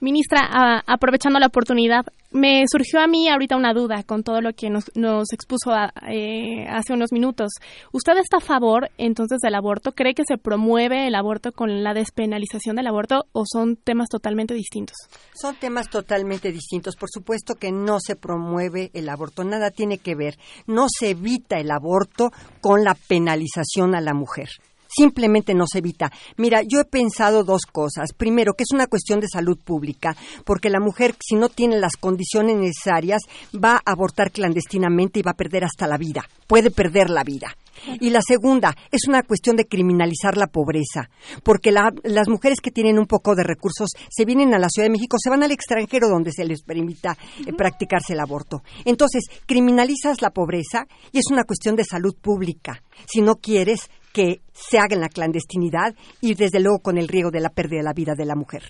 [0.00, 0.40] Ministra,
[0.86, 4.86] aprovechando la oportunidad, me surgió a mí ahorita una duda con todo lo que nos,
[5.34, 5.72] expuso
[6.08, 7.52] eh, hace unos minutos.
[7.92, 9.92] ¿Usted está a favor entonces del aborto?
[9.92, 14.54] ¿Cree que se promueve el aborto con la despenalización del aborto o son temas totalmente
[14.54, 14.96] distintos?
[15.34, 16.96] Son temas totalmente distintos.
[16.96, 20.38] Por supuesto que no se promueve el aborto, nada tiene que ver.
[20.66, 22.30] No se evita el aborto
[22.62, 24.48] con la penalización a la mujer
[24.96, 26.10] simplemente no se evita.
[26.36, 28.12] Mira, yo he pensado dos cosas.
[28.16, 31.96] Primero, que es una cuestión de salud pública, porque la mujer, si no tiene las
[31.96, 33.22] condiciones necesarias,
[33.54, 36.24] va a abortar clandestinamente y va a perder hasta la vida.
[36.46, 37.56] Puede perder la vida.
[38.00, 41.10] Y la segunda es una cuestión de criminalizar la pobreza,
[41.42, 44.92] porque las mujeres que tienen un poco de recursos se vienen a la Ciudad de
[44.92, 48.62] México, se van al extranjero donde se les permita eh, practicarse el aborto.
[48.84, 52.82] Entonces, criminalizas la pobreza y es una cuestión de salud pública.
[53.06, 57.30] Si no quieres que se haga en la clandestinidad y desde luego con el riesgo
[57.30, 58.62] de la pérdida de la vida de la mujer.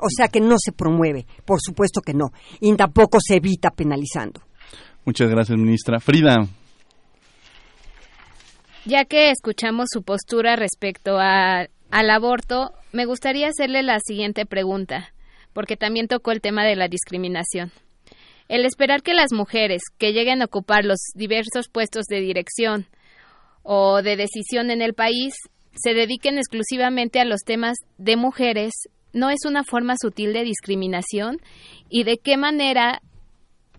[0.00, 4.40] O sea que no se promueve, por supuesto que no, y tampoco se evita penalizando.
[5.04, 6.00] Muchas gracias, ministra.
[6.00, 6.48] Frida.
[8.84, 15.12] Ya que escuchamos su postura respecto al aborto, me gustaría hacerle la siguiente pregunta,
[15.52, 17.70] porque también tocó el tema de la discriminación.
[18.48, 22.86] El esperar que las mujeres que lleguen a ocupar los diversos puestos de dirección,
[23.70, 25.34] o de decisión en el país
[25.74, 28.72] se dediquen exclusivamente a los temas de mujeres
[29.12, 31.36] no es una forma sutil de discriminación
[31.90, 33.02] y de qué manera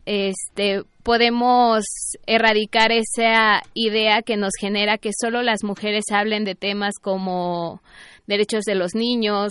[0.05, 1.83] este podemos
[2.27, 7.81] erradicar esa idea que nos genera que solo las mujeres hablen de temas como
[8.27, 9.49] derechos de los niños,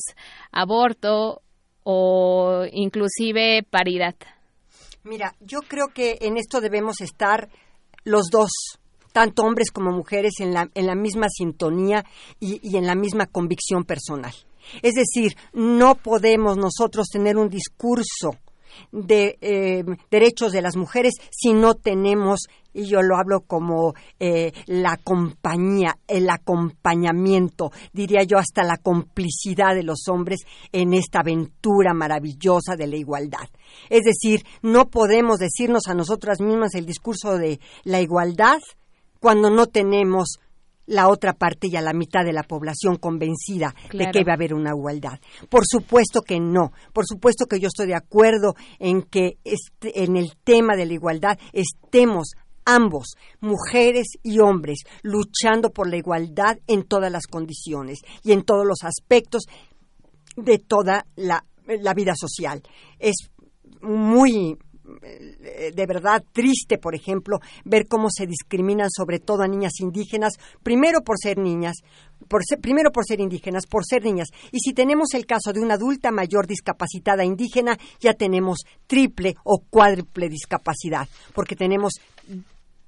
[0.53, 1.42] aborto
[1.83, 4.14] o inclusive paridad.
[5.03, 7.48] Mira, yo creo que en esto debemos estar
[8.05, 8.51] los dos
[9.12, 12.05] tanto hombres como mujeres en la, en la misma sintonía
[12.40, 14.33] y, y en la misma convicción personal.
[14.83, 18.37] Es decir, no podemos nosotros tener un discurso
[18.92, 24.53] de eh, derechos de las mujeres si no tenemos, y yo lo hablo como eh,
[24.66, 30.40] la compañía, el acompañamiento, diría yo hasta la complicidad de los hombres
[30.73, 33.49] en esta aventura maravillosa de la igualdad.
[33.90, 38.59] Es decir, no podemos decirnos a nosotras mismas el discurso de la igualdad
[39.20, 40.38] cuando no tenemos
[40.87, 44.37] la otra parte y a la mitad de la población convencida de que va a
[44.37, 45.20] haber una igualdad.
[45.50, 46.72] Por supuesto que no.
[46.95, 50.95] Por supuesto que yo estoy de acuerdo en que este- en el tema de la
[50.95, 52.32] igualdad estemos
[52.64, 58.66] ambos, mujeres y hombres, luchando por la igualdad en todas las condiciones y en todos
[58.66, 59.45] los aspectos
[60.36, 62.62] de toda la, la vida social.
[62.99, 63.16] Es
[63.82, 64.57] muy
[65.74, 71.03] de verdad triste, por ejemplo, ver cómo se discriminan sobre todo a niñas indígenas, primero
[71.03, 71.76] por ser niñas,
[72.28, 74.28] por ser- primero por ser indígenas, por ser niñas.
[74.53, 79.62] Y si tenemos el caso de una adulta mayor discapacitada indígena, ya tenemos triple o
[79.70, 81.93] cuádruple discapacidad, porque tenemos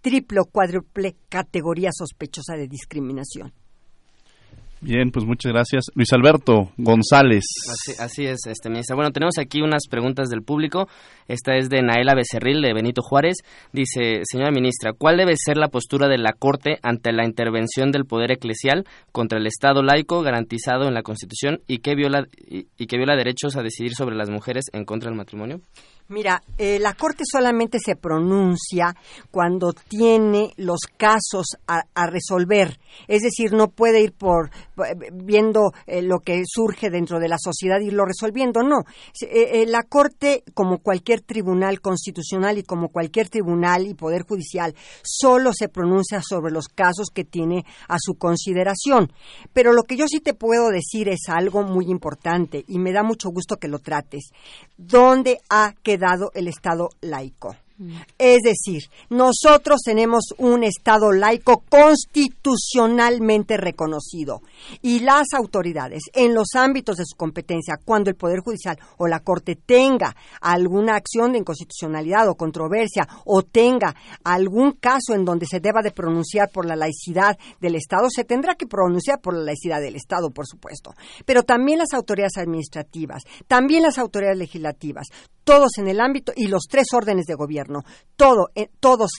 [0.01, 3.53] triple o cuádruple categoría sospechosa de discriminación.
[4.83, 5.85] Bien, pues muchas gracias.
[5.95, 7.45] Luis Alberto González.
[7.99, 8.97] Así, es, este ministra.
[8.97, 10.89] Bueno, tenemos aquí unas preguntas del público.
[11.28, 13.37] Esta es de Naela Becerril, de Benito Juárez.
[13.72, 18.07] Dice, señora ministra, ¿cuál debe ser la postura de la Corte ante la intervención del
[18.07, 22.87] poder eclesial contra el Estado laico garantizado en la Constitución y que viola, y, y
[22.87, 25.61] que viola derechos a decidir sobre las mujeres en contra del matrimonio?
[26.11, 28.96] Mira, eh, la Corte solamente se pronuncia
[29.30, 32.80] cuando tiene los casos a, a resolver.
[33.06, 37.36] Es decir, no puede ir por eh, viendo eh, lo que surge dentro de la
[37.38, 38.61] sociedad y irlo resolviendo.
[38.64, 38.80] No.
[39.20, 45.52] Eh, la Corte, como cualquier tribunal constitucional y como cualquier tribunal y poder judicial, solo
[45.52, 49.12] se pronuncia sobre los casos que tiene a su consideración.
[49.52, 53.04] Pero lo que yo sí te puedo decir es algo muy importante y me da
[53.04, 54.32] mucho gusto que lo trates.
[54.76, 55.99] ¿Dónde ha quedado
[56.34, 57.55] el Estado laico?
[58.18, 64.43] Es decir, nosotros tenemos un Estado laico constitucionalmente reconocido
[64.83, 69.20] y las autoridades en los ámbitos de su competencia, cuando el Poder Judicial o la
[69.20, 75.61] Corte tenga alguna acción de inconstitucionalidad o controversia o tenga algún caso en donde se
[75.61, 79.81] deba de pronunciar por la laicidad del Estado, se tendrá que pronunciar por la laicidad
[79.81, 80.95] del Estado, por supuesto.
[81.24, 85.07] Pero también las autoridades administrativas, también las autoridades legislativas,
[85.45, 87.69] todos en el ámbito y los tres órdenes de gobierno,
[88.16, 89.10] todo, eh, todos,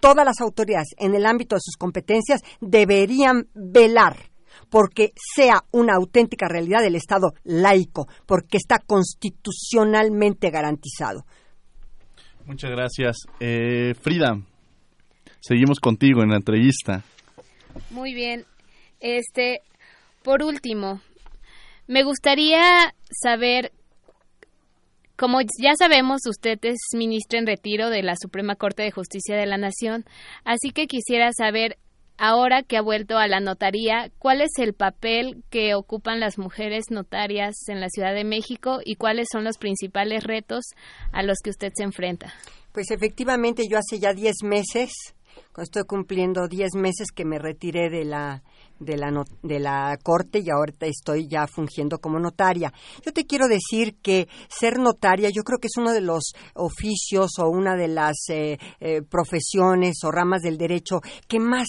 [0.00, 4.30] todas las autoridades en el ámbito de sus competencias deberían velar
[4.68, 11.24] porque sea una auténtica realidad del Estado laico, porque está constitucionalmente garantizado.
[12.46, 13.16] Muchas gracias.
[13.40, 14.40] Eh, Frida,
[15.40, 17.02] seguimos contigo en la entrevista.
[17.90, 18.44] Muy bien.
[19.00, 19.60] Este,
[20.22, 21.00] por último,
[21.86, 23.72] me gustaría saber,
[25.20, 29.44] como ya sabemos, usted es ministra en retiro de la Suprema Corte de Justicia de
[29.44, 30.06] la Nación,
[30.46, 31.76] así que quisiera saber,
[32.16, 36.86] ahora que ha vuelto a la notaría, cuál es el papel que ocupan las mujeres
[36.88, 40.64] notarias en la Ciudad de México y cuáles son los principales retos
[41.12, 42.32] a los que usted se enfrenta.
[42.72, 44.90] Pues efectivamente yo hace ya 10 meses,
[45.58, 48.42] estoy cumpliendo 10 meses que me retiré de la
[48.80, 52.72] de la no- de la corte y ahorita estoy ya fungiendo como notaria.
[53.04, 57.38] Yo te quiero decir que ser notaria yo creo que es uno de los oficios
[57.38, 61.68] o una de las eh, eh, profesiones o ramas del derecho que más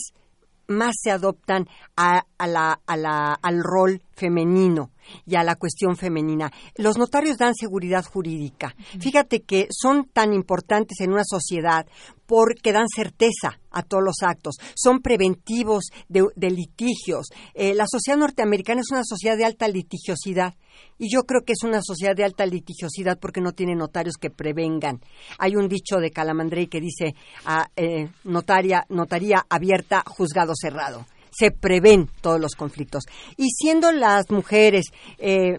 [0.68, 4.92] más se adoptan a, a la, a la- al rol femenino
[5.26, 6.52] y a la cuestión femenina.
[6.76, 8.76] Los notarios dan seguridad jurídica.
[9.00, 11.86] Fíjate que son tan importantes en una sociedad
[12.32, 17.28] porque dan certeza a todos los actos, son preventivos de, de litigios.
[17.54, 20.56] Eh, la sociedad norteamericana es una sociedad de alta litigiosidad
[20.98, 24.30] y yo creo que es una sociedad de alta litigiosidad porque no tiene notarios que
[24.30, 25.02] prevengan.
[25.40, 31.52] Hay un dicho de Calamandrei que dice ah, eh, notaria, notaría abierta, juzgado cerrado se
[31.52, 33.04] prevén todos los conflictos.
[33.38, 34.86] Y siendo las mujeres,
[35.18, 35.58] eh,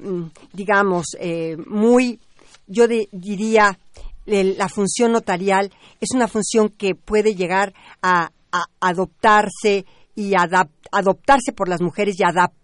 [0.52, 2.20] digamos, eh, muy,
[2.66, 3.78] yo diría,
[4.26, 8.30] la función notarial es una función que puede llegar a,
[8.80, 12.61] adoptarse y adap- adoptarse por las mujeres y adaptarse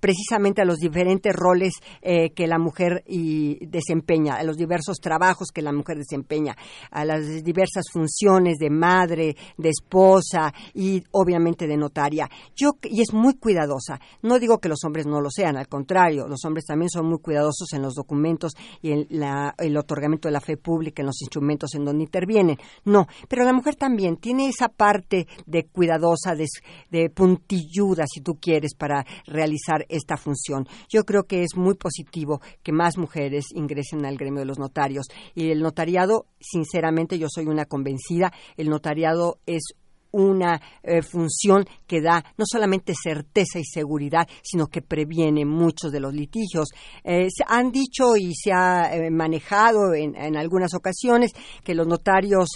[0.00, 5.48] precisamente a los diferentes roles eh, que la mujer y desempeña, a los diversos trabajos
[5.52, 6.56] que la mujer desempeña,
[6.90, 12.28] a las diversas funciones de madre, de esposa y obviamente de notaria.
[12.54, 14.00] Yo y es muy cuidadosa.
[14.22, 17.18] No digo que los hombres no lo sean, al contrario, los hombres también son muy
[17.18, 18.52] cuidadosos en los documentos
[18.82, 22.56] y en la- el otorgamiento de la fe pública, en los instrumentos en donde intervienen.
[22.84, 26.46] No, pero la mujer también tiene esa parte de cuidadosa, de,
[26.90, 30.66] de puntilluda, si tú quieres, para realizar esta función.
[30.88, 35.06] Yo creo que es muy positivo que más mujeres ingresen al gremio de los notarios.
[35.34, 39.74] Y el notariado, sinceramente, yo soy una convencida, el notariado es
[40.12, 46.00] una eh, función que da no solamente certeza y seguridad, sino que previene muchos de
[46.00, 46.68] los litigios.
[47.04, 51.32] Eh, se han dicho y se ha eh, manejado en, en, algunas ocasiones
[51.64, 52.48] que los notarios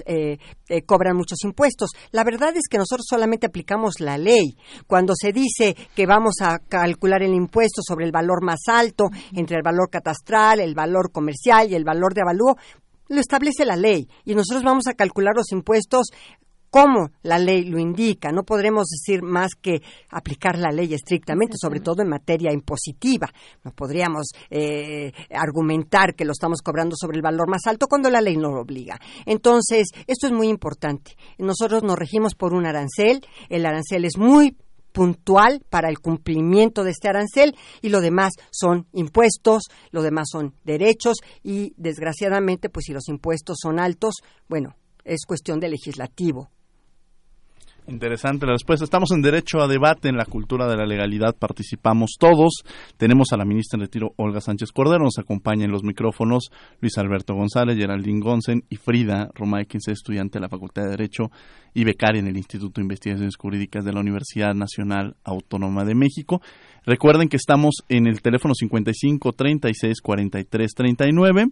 [0.87, 1.91] cobran muchos impuestos.
[2.13, 4.57] La verdad es que nosotros solamente aplicamos la ley.
[4.87, 9.57] Cuando se dice que vamos a calcular el impuesto sobre el valor más alto, entre
[9.57, 12.57] el valor catastral, el valor comercial y el valor de avalúo,
[13.11, 16.11] lo establece la ley y nosotros vamos a calcular los impuestos
[16.71, 18.31] como la ley lo indica.
[18.31, 23.29] No podremos decir más que aplicar la ley estrictamente, sobre todo en materia impositiva.
[23.65, 28.21] No podríamos eh, argumentar que lo estamos cobrando sobre el valor más alto cuando la
[28.21, 28.99] ley no lo obliga.
[29.27, 31.17] Entonces, esto es muy importante.
[31.39, 33.21] Nosotros nos regimos por un arancel.
[33.49, 34.57] El arancel es muy
[34.93, 40.55] puntual para el cumplimiento de este arancel y lo demás son impuestos, lo demás son
[40.65, 44.17] derechos y desgraciadamente pues si los impuestos son altos,
[44.49, 46.51] bueno, es cuestión de legislativo
[47.91, 48.85] Interesante la respuesta.
[48.85, 51.35] Estamos en derecho a debate en la cultura de la legalidad.
[51.37, 52.63] Participamos todos.
[52.97, 55.03] Tenemos a la ministra en retiro Olga Sánchez Cordero.
[55.03, 60.43] Nos acompaña en los micrófonos Luis Alberto González, Geraldine Gonsen y Frida Romay, estudiante de
[60.43, 61.33] la Facultad de Derecho
[61.75, 66.41] y becaria en el Instituto de Investigaciones Jurídicas de la Universidad Nacional Autónoma de México.
[66.87, 71.47] Recuerden que estamos en el teléfono 55 36 43 39,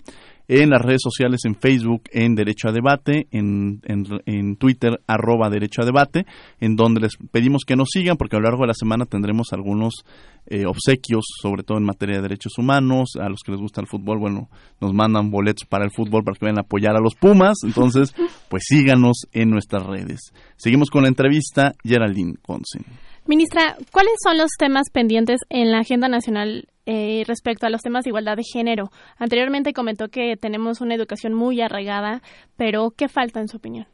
[0.49, 5.83] en las redes sociales en Facebook en Derecho a Debate, en, en, Twitter arroba Derecho
[5.83, 6.25] a Debate,
[6.61, 9.53] en donde les pedimos que nos sigan porque a lo largo de la semana tendremos
[9.53, 10.05] algunos
[10.47, 13.87] eh, obsequios, sobre todo en materia de derechos humanos, a los que les gusta el
[13.87, 14.49] fútbol, bueno,
[14.81, 18.15] nos mandan boletos para el fútbol para que vayan a apoyar a los Pumas, entonces
[18.49, 20.33] pues síganos en nuestras redes.
[20.57, 22.85] Seguimos con la entrevista, Geraldine Consen.
[23.29, 28.05] Ministra, ¿cuáles son los temas pendientes en la agenda nacional eh, respecto a los temas
[28.05, 28.91] de igualdad de género?
[29.19, 32.23] Anteriormente comentó que tenemos una educación muy arraigada,
[32.57, 33.87] pero ¿qué falta en su opinión?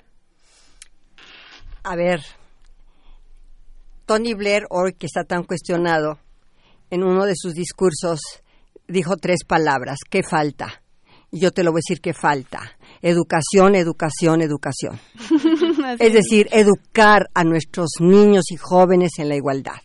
[1.82, 2.20] A ver,
[4.06, 6.20] Tony Blair, hoy que está tan cuestionado,
[6.90, 8.20] en uno de sus discursos
[8.86, 10.80] dijo tres palabras, ¿qué falta?
[11.32, 12.78] Y yo te lo voy a decir, ¿qué falta?
[13.02, 15.00] Educación, educación, educación.
[15.98, 19.76] es decir, educar a nuestros niños y jóvenes en la igualdad.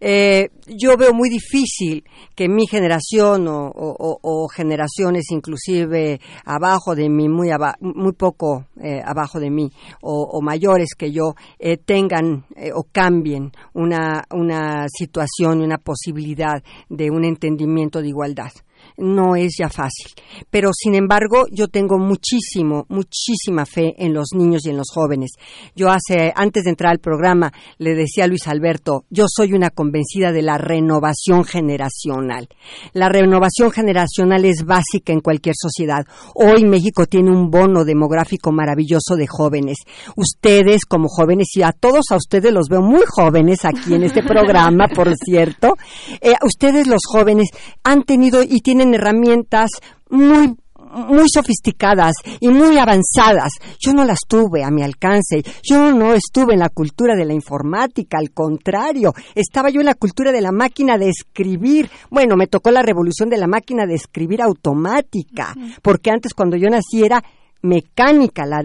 [0.00, 2.04] Eh, yo veo muy difícil
[2.34, 7.50] que mi generación o, generaciones inclusive abajo de mí, muy,
[7.80, 9.70] muy poco eh, abajo de mí
[10.02, 12.44] o, mayores que yo, eh, tengan
[12.74, 18.52] o cambien una, una situación y una posibilidad de un entendimiento de igualdad
[18.96, 20.12] no es ya fácil.
[20.50, 25.32] Pero, sin embargo, yo tengo muchísimo, muchísima fe en los niños y en los jóvenes.
[25.74, 29.70] Yo hace, antes de entrar al programa, le decía a Luis Alberto, yo soy una
[29.70, 32.48] convencida de la renovación generacional.
[32.92, 36.04] La renovación generacional es básica en cualquier sociedad.
[36.34, 39.78] Hoy México tiene un bono demográfico maravilloso de jóvenes.
[40.16, 44.22] Ustedes, como jóvenes, y a todos a ustedes los veo muy jóvenes aquí en este
[44.22, 45.74] programa, por cierto,
[46.20, 47.48] eh, ustedes los jóvenes
[47.82, 49.70] han tenido y tienen tienen herramientas
[50.10, 50.56] muy
[50.94, 53.50] muy sofisticadas y muy avanzadas.
[53.80, 55.42] Yo no las tuve a mi alcance.
[55.68, 59.94] Yo no estuve en la cultura de la informática, al contrario, estaba yo en la
[59.94, 61.90] cultura de la máquina de escribir.
[62.10, 66.70] Bueno, me tocó la revolución de la máquina de escribir automática, porque antes cuando yo
[66.70, 67.24] nací era
[67.64, 68.62] mecánica la,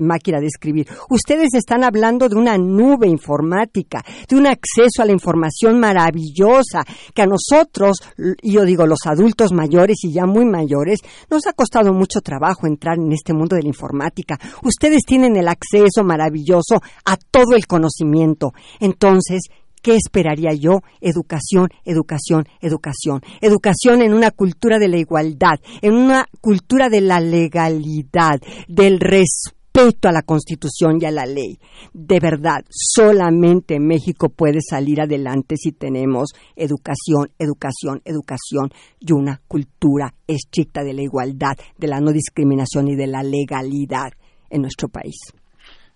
[0.00, 0.86] máquina de escribir.
[1.10, 6.84] Ustedes están hablando de una nube informática, de un acceso a la información maravillosa
[7.14, 7.98] que a nosotros,
[8.42, 12.98] yo digo los adultos mayores y ya muy mayores, nos ha costado mucho trabajo entrar
[12.98, 14.38] en este mundo de la informática.
[14.62, 18.52] Ustedes tienen el acceso maravilloso a todo el conocimiento.
[18.80, 19.42] Entonces,
[19.82, 20.80] ¿Qué esperaría yo?
[21.00, 23.20] Educación, educación, educación.
[23.40, 30.08] Educación en una cultura de la igualdad, en una cultura de la legalidad, del respeto
[30.08, 31.58] a la Constitución y a la ley.
[31.92, 38.70] De verdad, solamente México puede salir adelante si tenemos educación, educación, educación
[39.00, 44.12] y una cultura estricta de la igualdad, de la no discriminación y de la legalidad
[44.48, 45.16] en nuestro país.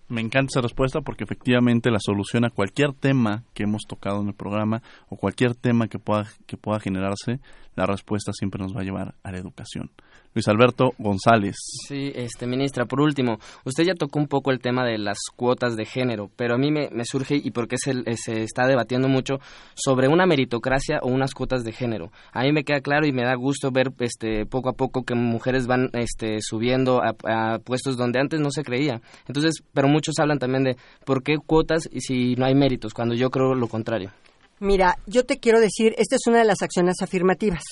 [0.09, 4.29] Me encanta esa respuesta porque efectivamente la solución a cualquier tema que hemos tocado en
[4.29, 7.41] el programa o cualquier tema que pueda, que pueda generarse,
[7.75, 9.91] la respuesta siempre nos va a llevar a la educación.
[10.37, 11.55] Luis Alberto González.
[11.87, 15.75] Sí, este, ministra, por último, usted ya tocó un poco el tema de las cuotas
[15.75, 19.39] de género, pero a mí me, surge, y porque se, se está debatiendo mucho,
[19.73, 22.11] sobre una meritocracia o unas cuotas de género.
[22.33, 25.15] A mí me queda claro y me da gusto ver este, poco a poco que
[25.15, 29.01] mujeres van este, subiendo a, puestos donde antes no se creía.
[29.27, 33.15] Entonces, pero muchos hablan también de por qué cuotas y si no hay méritos, cuando
[33.15, 34.11] yo creo lo contrario.
[34.59, 37.63] Mira, yo te quiero decir, esta es una de las acciones afirmativas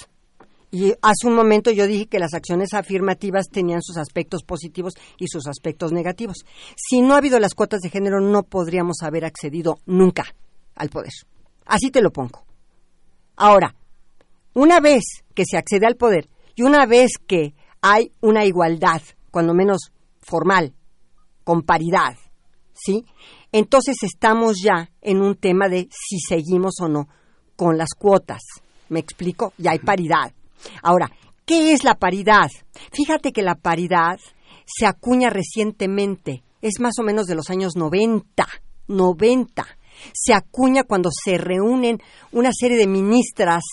[0.76, 5.30] Y hace un momento yo dije que las acciones afirmativas tenían sus aspectos positivos y
[5.30, 6.46] sus aspectos negativos.
[6.76, 10.26] Si no ha habido las cuotas de género, no podríamos haber accedido nunca
[10.76, 11.14] al poder.
[11.66, 12.44] Así te lo pongo.
[13.38, 13.74] Ahora,
[14.54, 19.02] una vez que se accede al poder y una vez que hay una igualdad,
[19.32, 20.74] cuando menos formal,
[21.46, 22.18] con paridad,
[22.74, 23.06] ¿sí?
[23.54, 27.08] Entonces estamos ya en un tema de si seguimos o no
[27.56, 28.42] con las cuotas.
[28.90, 29.54] ¿Me explico?
[29.58, 30.34] Ya hay paridad.
[30.82, 31.12] Ahora,
[31.46, 32.50] ¿qué es la paridad?
[32.92, 34.18] Fíjate que la paridad
[34.66, 38.48] se acuña recientemente, es más o menos de los años 90,
[38.88, 39.66] 90.
[40.14, 42.00] Se acuña cuando se reúnen
[42.32, 43.64] una serie de ministras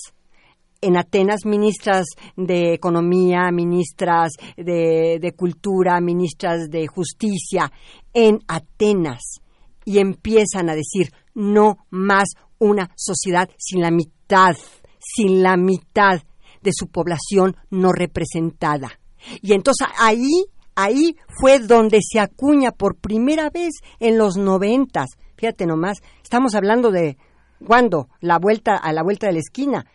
[0.80, 2.06] en Atenas, ministras
[2.36, 7.70] de Economía, ministras de, de Cultura, ministras de Justicia,
[8.12, 9.40] en Atenas,
[9.84, 14.56] y empiezan a decir, no más una sociedad sin la mitad,
[14.98, 16.20] sin la mitad
[16.62, 19.00] de su población no representada.
[19.40, 25.10] Y entonces ahí, ahí fue donde se acuña por primera vez en los noventas.
[25.36, 27.16] Fíjate nomás, estamos hablando de
[27.64, 29.86] cuándo, la vuelta a la vuelta de la esquina.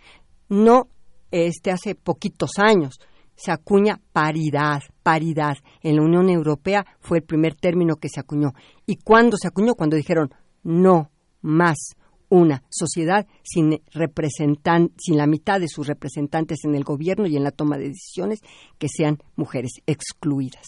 [0.50, 0.88] No,
[1.32, 3.00] este hace poquitos años
[3.38, 5.58] se acuña paridad, paridad.
[5.82, 8.54] En la Unión Europea fue el primer término que se acuñó.
[8.86, 9.76] ¿Y cuándo se acuñó?
[9.76, 11.12] Cuando dijeron no
[11.42, 11.96] más
[12.30, 17.44] una sociedad sin representan, sin la mitad de sus representantes en el gobierno y en
[17.44, 18.42] la toma de decisiones
[18.78, 20.66] que sean mujeres excluidas.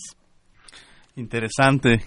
[1.16, 1.99] Interesante.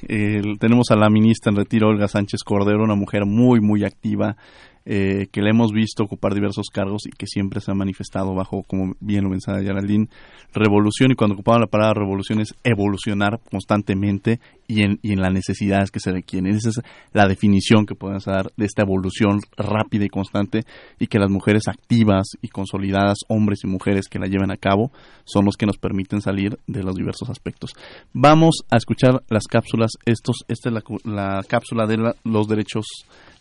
[0.59, 4.37] tenemos a la ministra en retiro, Olga Sánchez Cordero, una mujer muy, muy activa
[4.85, 8.63] eh, que le hemos visto ocupar diversos cargos y que siempre se ha manifestado bajo,
[8.65, 10.09] como bien lo mencionaba Geraldine,
[10.53, 11.13] revolución.
[11.13, 15.91] Y cuando ocupaban la palabra revolución es evolucionar constantemente y en, y en las necesidades
[15.91, 16.55] que se requieren.
[16.55, 16.81] Esa es
[17.13, 20.63] la definición que podemos dar de esta evolución rápida y constante
[20.99, 24.91] y que las mujeres activas y consolidadas, hombres y mujeres que la llevan a cabo,
[25.25, 27.73] son los que nos permiten salir de los diversos aspectos.
[28.13, 29.93] Vamos a escuchar las cápsulas.
[30.07, 32.87] Estos, esta es la, la cápsula de los derechos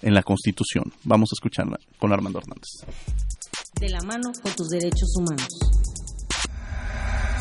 [0.01, 0.91] en la Constitución.
[1.03, 2.69] Vamos a escucharla con Armando Hernández.
[3.79, 5.47] De la mano con tus derechos humanos.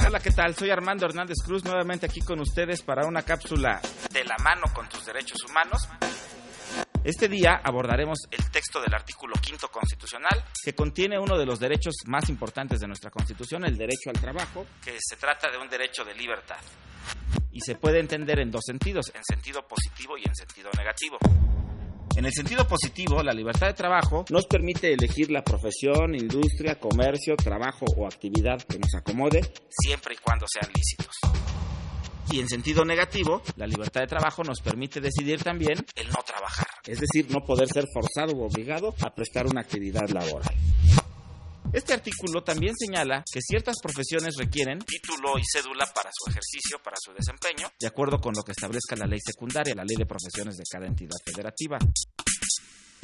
[0.07, 0.55] Hola, ¿qué tal?
[0.55, 3.81] Soy Armando Hernández Cruz, nuevamente aquí con ustedes para una cápsula
[4.13, 5.89] de la mano con tus derechos humanos.
[7.05, 11.95] Este día abordaremos el texto del artículo quinto constitucional que contiene uno de los derechos
[12.07, 16.05] más importantes de nuestra Constitución, el derecho al trabajo, que se trata de un derecho
[16.05, 16.59] de libertad.
[17.53, 21.19] Y se puede entender en dos sentidos, en sentido positivo y en sentido negativo.
[22.17, 27.37] En el sentido positivo, la libertad de trabajo nos permite elegir la profesión, industria, comercio,
[27.37, 29.41] trabajo o actividad que nos acomode,
[29.71, 31.15] siempre y cuando sean lícitos.
[32.33, 36.69] Y en sentido negativo, la libertad de trabajo nos permite decidir también el no trabajar,
[36.87, 40.55] es decir, no poder ser forzado o obligado a prestar una actividad laboral.
[41.73, 46.97] Este artículo también señala que ciertas profesiones requieren título y cédula para su ejercicio, para
[47.01, 50.57] su desempeño, de acuerdo con lo que establezca la ley secundaria, la ley de profesiones
[50.57, 51.79] de cada entidad federativa.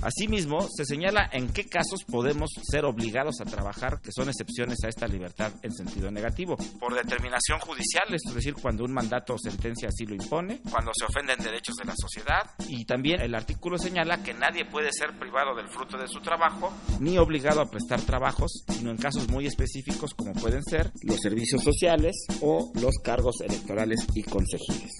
[0.03, 4.89] Asimismo, se señala en qué casos podemos ser obligados a trabajar, que son excepciones a
[4.89, 6.57] esta libertad en sentido negativo.
[6.79, 11.05] Por determinación judicial, es decir, cuando un mandato o sentencia así lo impone, cuando se
[11.05, 15.55] ofenden derechos de la sociedad, y también el artículo señala que nadie puede ser privado
[15.57, 20.15] del fruto de su trabajo, ni obligado a prestar trabajos, sino en casos muy específicos
[20.15, 24.93] como pueden ser los servicios sociales o los cargos electorales y consejiles.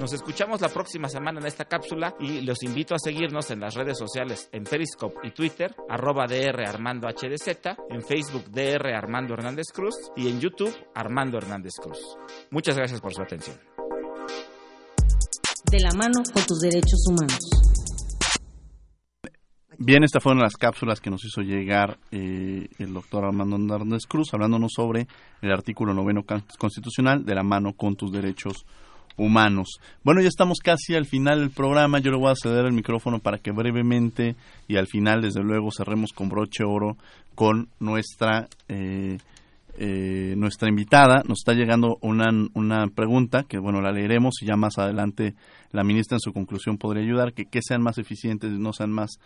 [0.00, 3.74] Nos escuchamos la próxima semana en esta cápsula y los invito a seguirnos en las
[3.74, 9.66] redes sociales en Periscope y Twitter, arroba DR Armando HDZ, en Facebook DR Armando Hernández
[9.74, 11.98] Cruz y en YouTube Armando Hernández Cruz.
[12.50, 13.58] Muchas gracias por su atención.
[15.70, 17.38] De la mano con tus derechos humanos.
[19.76, 24.32] Bien, estas fueron las cápsulas que nos hizo llegar eh, el doctor Armando Hernández Cruz,
[24.32, 25.06] hablándonos sobre
[25.42, 26.24] el artículo noveno
[26.58, 28.89] constitucional de la mano con tus derechos humanos
[29.20, 29.80] humanos.
[30.02, 31.98] Bueno, ya estamos casi al final del programa.
[31.98, 34.34] Yo le voy a ceder el micrófono para que brevemente
[34.66, 36.96] y al final, desde luego, cerremos con broche oro
[37.34, 39.18] con nuestra eh,
[39.78, 41.22] eh, nuestra invitada.
[41.28, 45.34] Nos está llegando una, una pregunta que, bueno, la leeremos y ya más adelante
[45.72, 49.18] la ministra en su conclusión podría ayudar, que, que sean más eficientes no sean más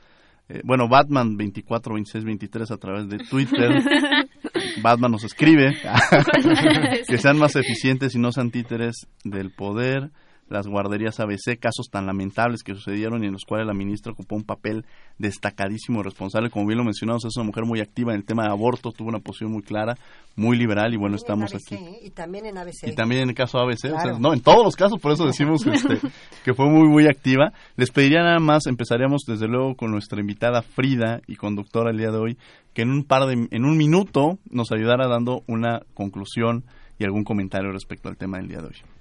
[0.48, 3.82] eh, bueno, Batman 24, 26, 23 a través de Twitter.
[4.80, 5.76] Batman nos escribe
[7.08, 10.10] que sean más eficientes y no sean títeres del poder.
[10.48, 14.36] Las guarderías ABC, casos tan lamentables que sucedieron y en los cuales la ministra ocupó
[14.36, 14.84] un papel
[15.18, 16.50] destacadísimo y responsable.
[16.50, 19.08] Como bien lo mencionamos, es una mujer muy activa en el tema de aborto, tuvo
[19.08, 19.96] una posición muy clara,
[20.36, 21.74] muy liberal y bueno, estamos aquí.
[21.74, 21.98] ¿eh?
[22.02, 22.88] Y también en ABC.
[22.88, 25.26] Y también en el caso ABC, o sea, no, en todos los casos, por eso
[25.26, 26.00] decimos este,
[26.44, 27.52] que fue muy, muy activa.
[27.76, 32.10] Les pediría nada más, empezaríamos desde luego con nuestra invitada Frida y conductora el día
[32.10, 32.38] de hoy,
[32.72, 36.64] que en un par de, en un minuto nos ayudara dando una conclusión
[36.98, 38.93] y algún comentario respecto al tema del día de hoy.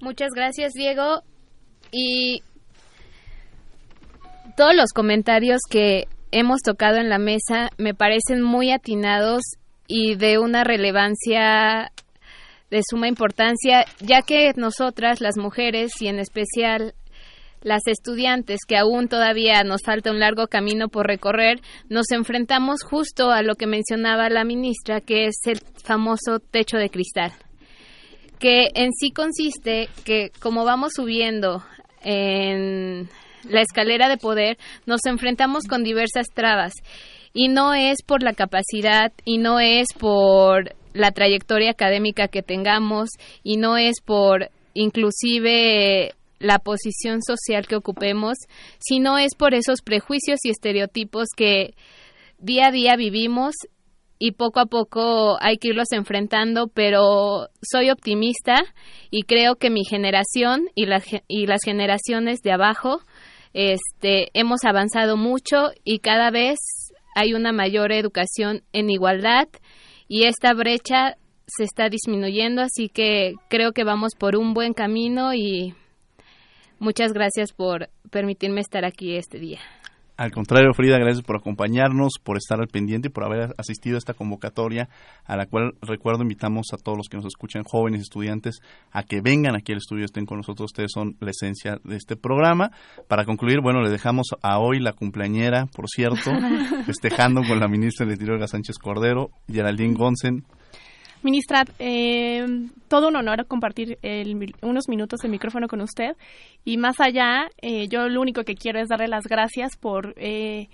[0.00, 1.22] Muchas gracias, Diego.
[1.90, 2.42] Y
[4.56, 9.42] todos los comentarios que hemos tocado en la mesa me parecen muy atinados
[9.86, 11.90] y de una relevancia
[12.70, 16.94] de suma importancia, ya que nosotras, las mujeres, y en especial
[17.62, 23.30] las estudiantes, que aún todavía nos falta un largo camino por recorrer, nos enfrentamos justo
[23.30, 27.32] a lo que mencionaba la ministra, que es el famoso techo de cristal,
[28.38, 31.62] que en sí consiste que como vamos subiendo
[32.02, 33.08] en
[33.44, 36.72] la escalera de poder, nos enfrentamos con diversas trabas.
[37.32, 43.10] Y no es por la capacidad y no es por la trayectoria académica que tengamos
[43.42, 48.36] y no es por inclusive la posición social que ocupemos,
[48.78, 51.74] sino es por esos prejuicios y estereotipos que
[52.38, 53.54] día a día vivimos
[54.18, 58.62] y poco a poco hay que irlos enfrentando, pero soy optimista
[59.10, 63.00] y creo que mi generación y, las y las generaciones de abajo
[63.54, 66.58] este, hemos avanzado mucho y cada vez
[67.14, 69.48] hay una mayor educación en igualdad
[70.08, 71.16] y esta brecha
[71.46, 75.74] se está disminuyendo, así que creo que vamos por un buen camino y
[76.78, 79.60] muchas gracias por permitirme estar aquí este día.
[80.18, 83.98] Al contrario, Frida, gracias por acompañarnos, por estar al pendiente y por haber asistido a
[83.98, 84.88] esta convocatoria,
[85.24, 88.58] a la cual recuerdo invitamos a todos los que nos escuchan, jóvenes estudiantes,
[88.90, 92.16] a que vengan aquí al estudio, estén con nosotros, ustedes son la esencia de este
[92.16, 92.72] programa.
[93.06, 96.32] Para concluir, bueno, le dejamos a hoy la cumpleañera, por cierto,
[96.84, 100.44] festejando con la ministra de Interior, Sánchez Cordero, Geraldine Gonsen,
[101.22, 102.46] Ministra, eh,
[102.86, 106.16] todo un honor compartir el, unos minutos de micrófono con usted.
[106.64, 110.68] Y más allá, eh, yo lo único que quiero es darle las gracias por eh,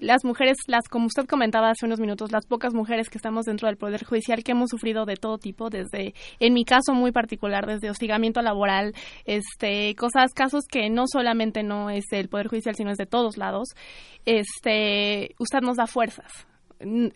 [0.00, 3.68] las mujeres, las como usted comentaba hace unos minutos, las pocas mujeres que estamos dentro
[3.68, 7.66] del Poder Judicial que hemos sufrido de todo tipo, desde, en mi caso muy particular,
[7.66, 12.90] desde hostigamiento laboral, este, cosas, casos que no solamente no es el Poder Judicial, sino
[12.90, 13.68] es de todos lados,
[14.26, 16.46] este, usted nos da fuerzas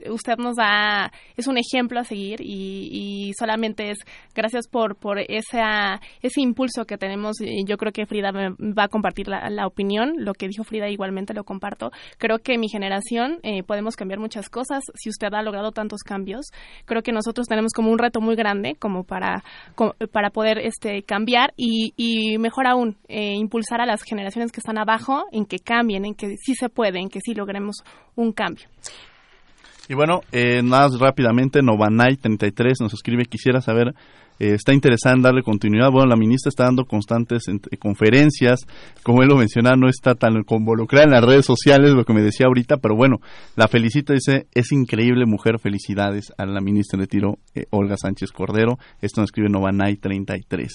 [0.08, 3.98] usted nos da, es un ejemplo a seguir y, solamente es
[4.34, 7.36] gracias por, por esa, ese impulso que tenemos.
[7.66, 11.44] Yo creo que Frida va a compartir la, opinión, lo que dijo Frida igualmente lo
[11.44, 11.90] comparto.
[12.18, 14.82] Creo que mi generación eh, podemos cambiar muchas cosas.
[14.94, 16.46] Si usted ha logrado tantos cambios,
[16.84, 19.44] creo que nosotros tenemos como un reto muy grande como para,
[20.12, 24.78] para poder este, cambiar y, y mejor aún, eh, impulsar a las generaciones que están
[24.78, 27.82] abajo en que cambien, en que sí se puede, en que sí logremos
[28.16, 28.68] un cambio.
[29.88, 33.94] Y bueno, eh, más rápidamente, Novanay33 nos escribe, quisiera saber,
[34.38, 35.90] eh, está interesada en darle continuidad.
[35.90, 38.60] Bueno, la ministra está dando constantes eh, conferencias,
[39.02, 42.22] como él lo mencionaba, no está tan involucrada en las redes sociales, lo que me
[42.22, 43.16] decía ahorita, pero bueno,
[43.56, 48.30] la felicita, dice, es increíble mujer, felicidades a la ministra de Tiro, eh, Olga Sánchez
[48.30, 48.78] Cordero.
[49.00, 50.68] Esto nos escribe Novanay33.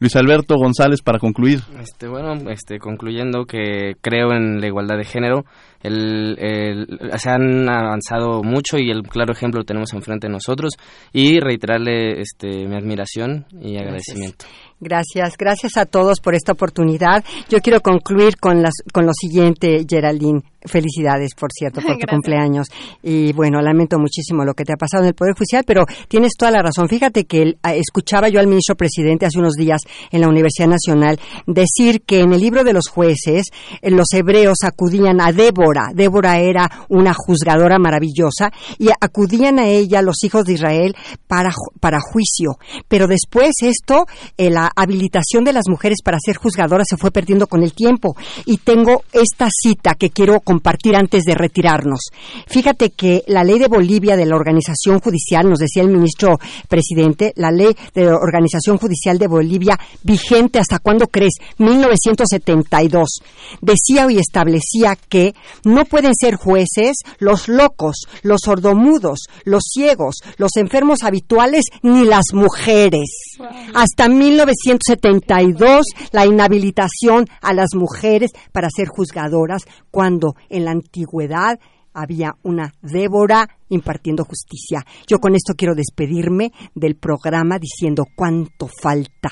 [0.00, 1.60] Luis Alberto González, para concluir.
[1.78, 5.44] Este, bueno, este, concluyendo que creo en la igualdad de género,
[5.82, 6.86] el,
[7.18, 10.72] se han avanzado mucho y el claro ejemplo lo tenemos enfrente de nosotros
[11.12, 14.46] y reiterarle este, mi admiración y agradecimiento.
[14.80, 17.22] Gracias, gracias a todos por esta oportunidad.
[17.50, 20.42] Yo quiero concluir con, las, con lo siguiente, Geraldine.
[20.64, 22.68] Felicidades, por cierto, por tu cumpleaños.
[23.02, 26.32] Y bueno, lamento muchísimo lo que te ha pasado en el Poder Judicial, pero tienes
[26.38, 26.88] toda la razón.
[26.88, 29.80] Fíjate que ah, escuchaba yo al ministro presidente hace unos días
[30.10, 33.46] en la Universidad Nacional decir que en el libro de los jueces
[33.82, 35.90] eh, los hebreos acudían a Débora.
[35.94, 40.94] Débora era una juzgadora maravillosa y acudían a ella los hijos de Israel
[41.26, 41.50] para,
[41.80, 42.58] para juicio.
[42.88, 44.06] Pero después esto,
[44.36, 48.16] eh, la habilitación de las mujeres para ser juzgadoras se fue perdiendo con el tiempo.
[48.44, 52.00] Y tengo esta cita que quiero compartir antes de retirarnos.
[52.48, 57.32] Fíjate que la ley de Bolivia de la organización judicial, nos decía el ministro presidente,
[57.36, 63.20] la ley de la organización judicial de Bolivia, vigente hasta cuándo crees, 1972,
[63.60, 65.34] decía y establecía que
[65.64, 72.24] no pueden ser jueces los locos, los sordomudos, los ciegos, los enfermos habituales, ni las
[72.32, 73.38] mujeres.
[73.72, 81.58] Hasta 1972, la inhabilitación a las mujeres para ser juzgadoras cuando en la antigüedad
[81.92, 84.84] había una Débora impartiendo justicia.
[85.06, 89.30] Yo con esto quiero despedirme del programa diciendo cuánto falta,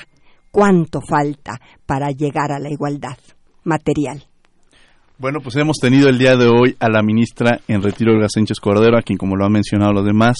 [0.51, 3.17] cuánto falta para llegar a la igualdad
[3.63, 4.23] material.
[5.17, 8.59] Bueno, pues hemos tenido el día de hoy a la ministra en retiro, Olga Sánchez
[8.61, 10.37] Cordero, a quien, como lo han mencionado los demás,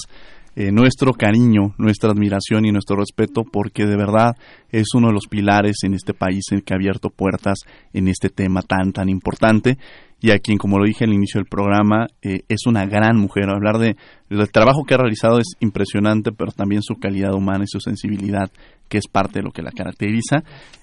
[0.56, 4.36] eh, nuestro cariño, nuestra admiración y nuestro respeto, porque de verdad
[4.70, 7.58] es uno de los pilares en este país en que ha abierto puertas
[7.92, 9.78] en este tema tan, tan importante
[10.22, 13.48] y a quien, como lo dije al inicio del programa, eh, es una gran mujer.
[13.48, 13.96] Hablar de
[14.28, 18.50] el trabajo que ha realizado es impresionante, pero también su calidad humana y su sensibilidad,
[18.88, 20.42] que es parte de lo que la caracteriza.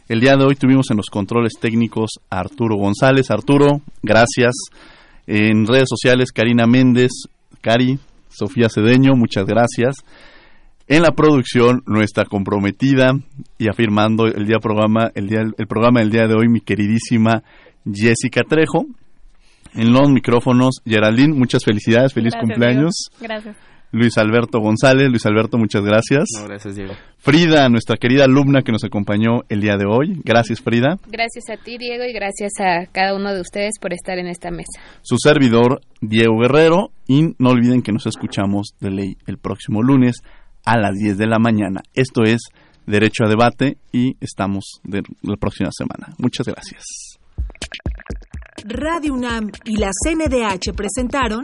[0.10, 3.30] El día de hoy tuvimos en los controles técnicos a Arturo González.
[3.30, 4.54] Arturo, gracias.
[5.28, 7.12] En redes sociales, Karina Méndez,
[7.62, 8.00] Cari,
[8.38, 9.96] Sofía Cedeño, muchas gracias.
[10.88, 13.12] En la producción, nuestra comprometida
[13.58, 17.44] y afirmando el día programa, el día, el programa del día de hoy, mi queridísima
[17.92, 18.86] Jessica Trejo.
[19.74, 23.10] En los micrófonos, Geraldine, muchas felicidades, feliz cumpleaños.
[23.20, 23.58] Gracias.
[23.92, 26.26] Luis Alberto González, Luis Alberto, muchas gracias.
[26.38, 26.94] No, gracias, Diego.
[27.18, 30.22] Frida, nuestra querida alumna que nos acompañó el día de hoy.
[30.24, 30.98] Gracias, Frida.
[31.08, 34.52] Gracias a ti, Diego, y gracias a cada uno de ustedes por estar en esta
[34.52, 34.82] mesa.
[35.02, 40.18] Su servidor, Diego Guerrero, y no olviden que nos escuchamos de ley el próximo lunes
[40.66, 41.82] a las 10 de la mañana.
[41.94, 42.42] Esto es
[42.86, 46.14] Derecho a Debate y estamos de la próxima semana.
[46.18, 46.84] Muchas gracias.
[48.66, 51.44] Radio UNAM y la CNDH presentaron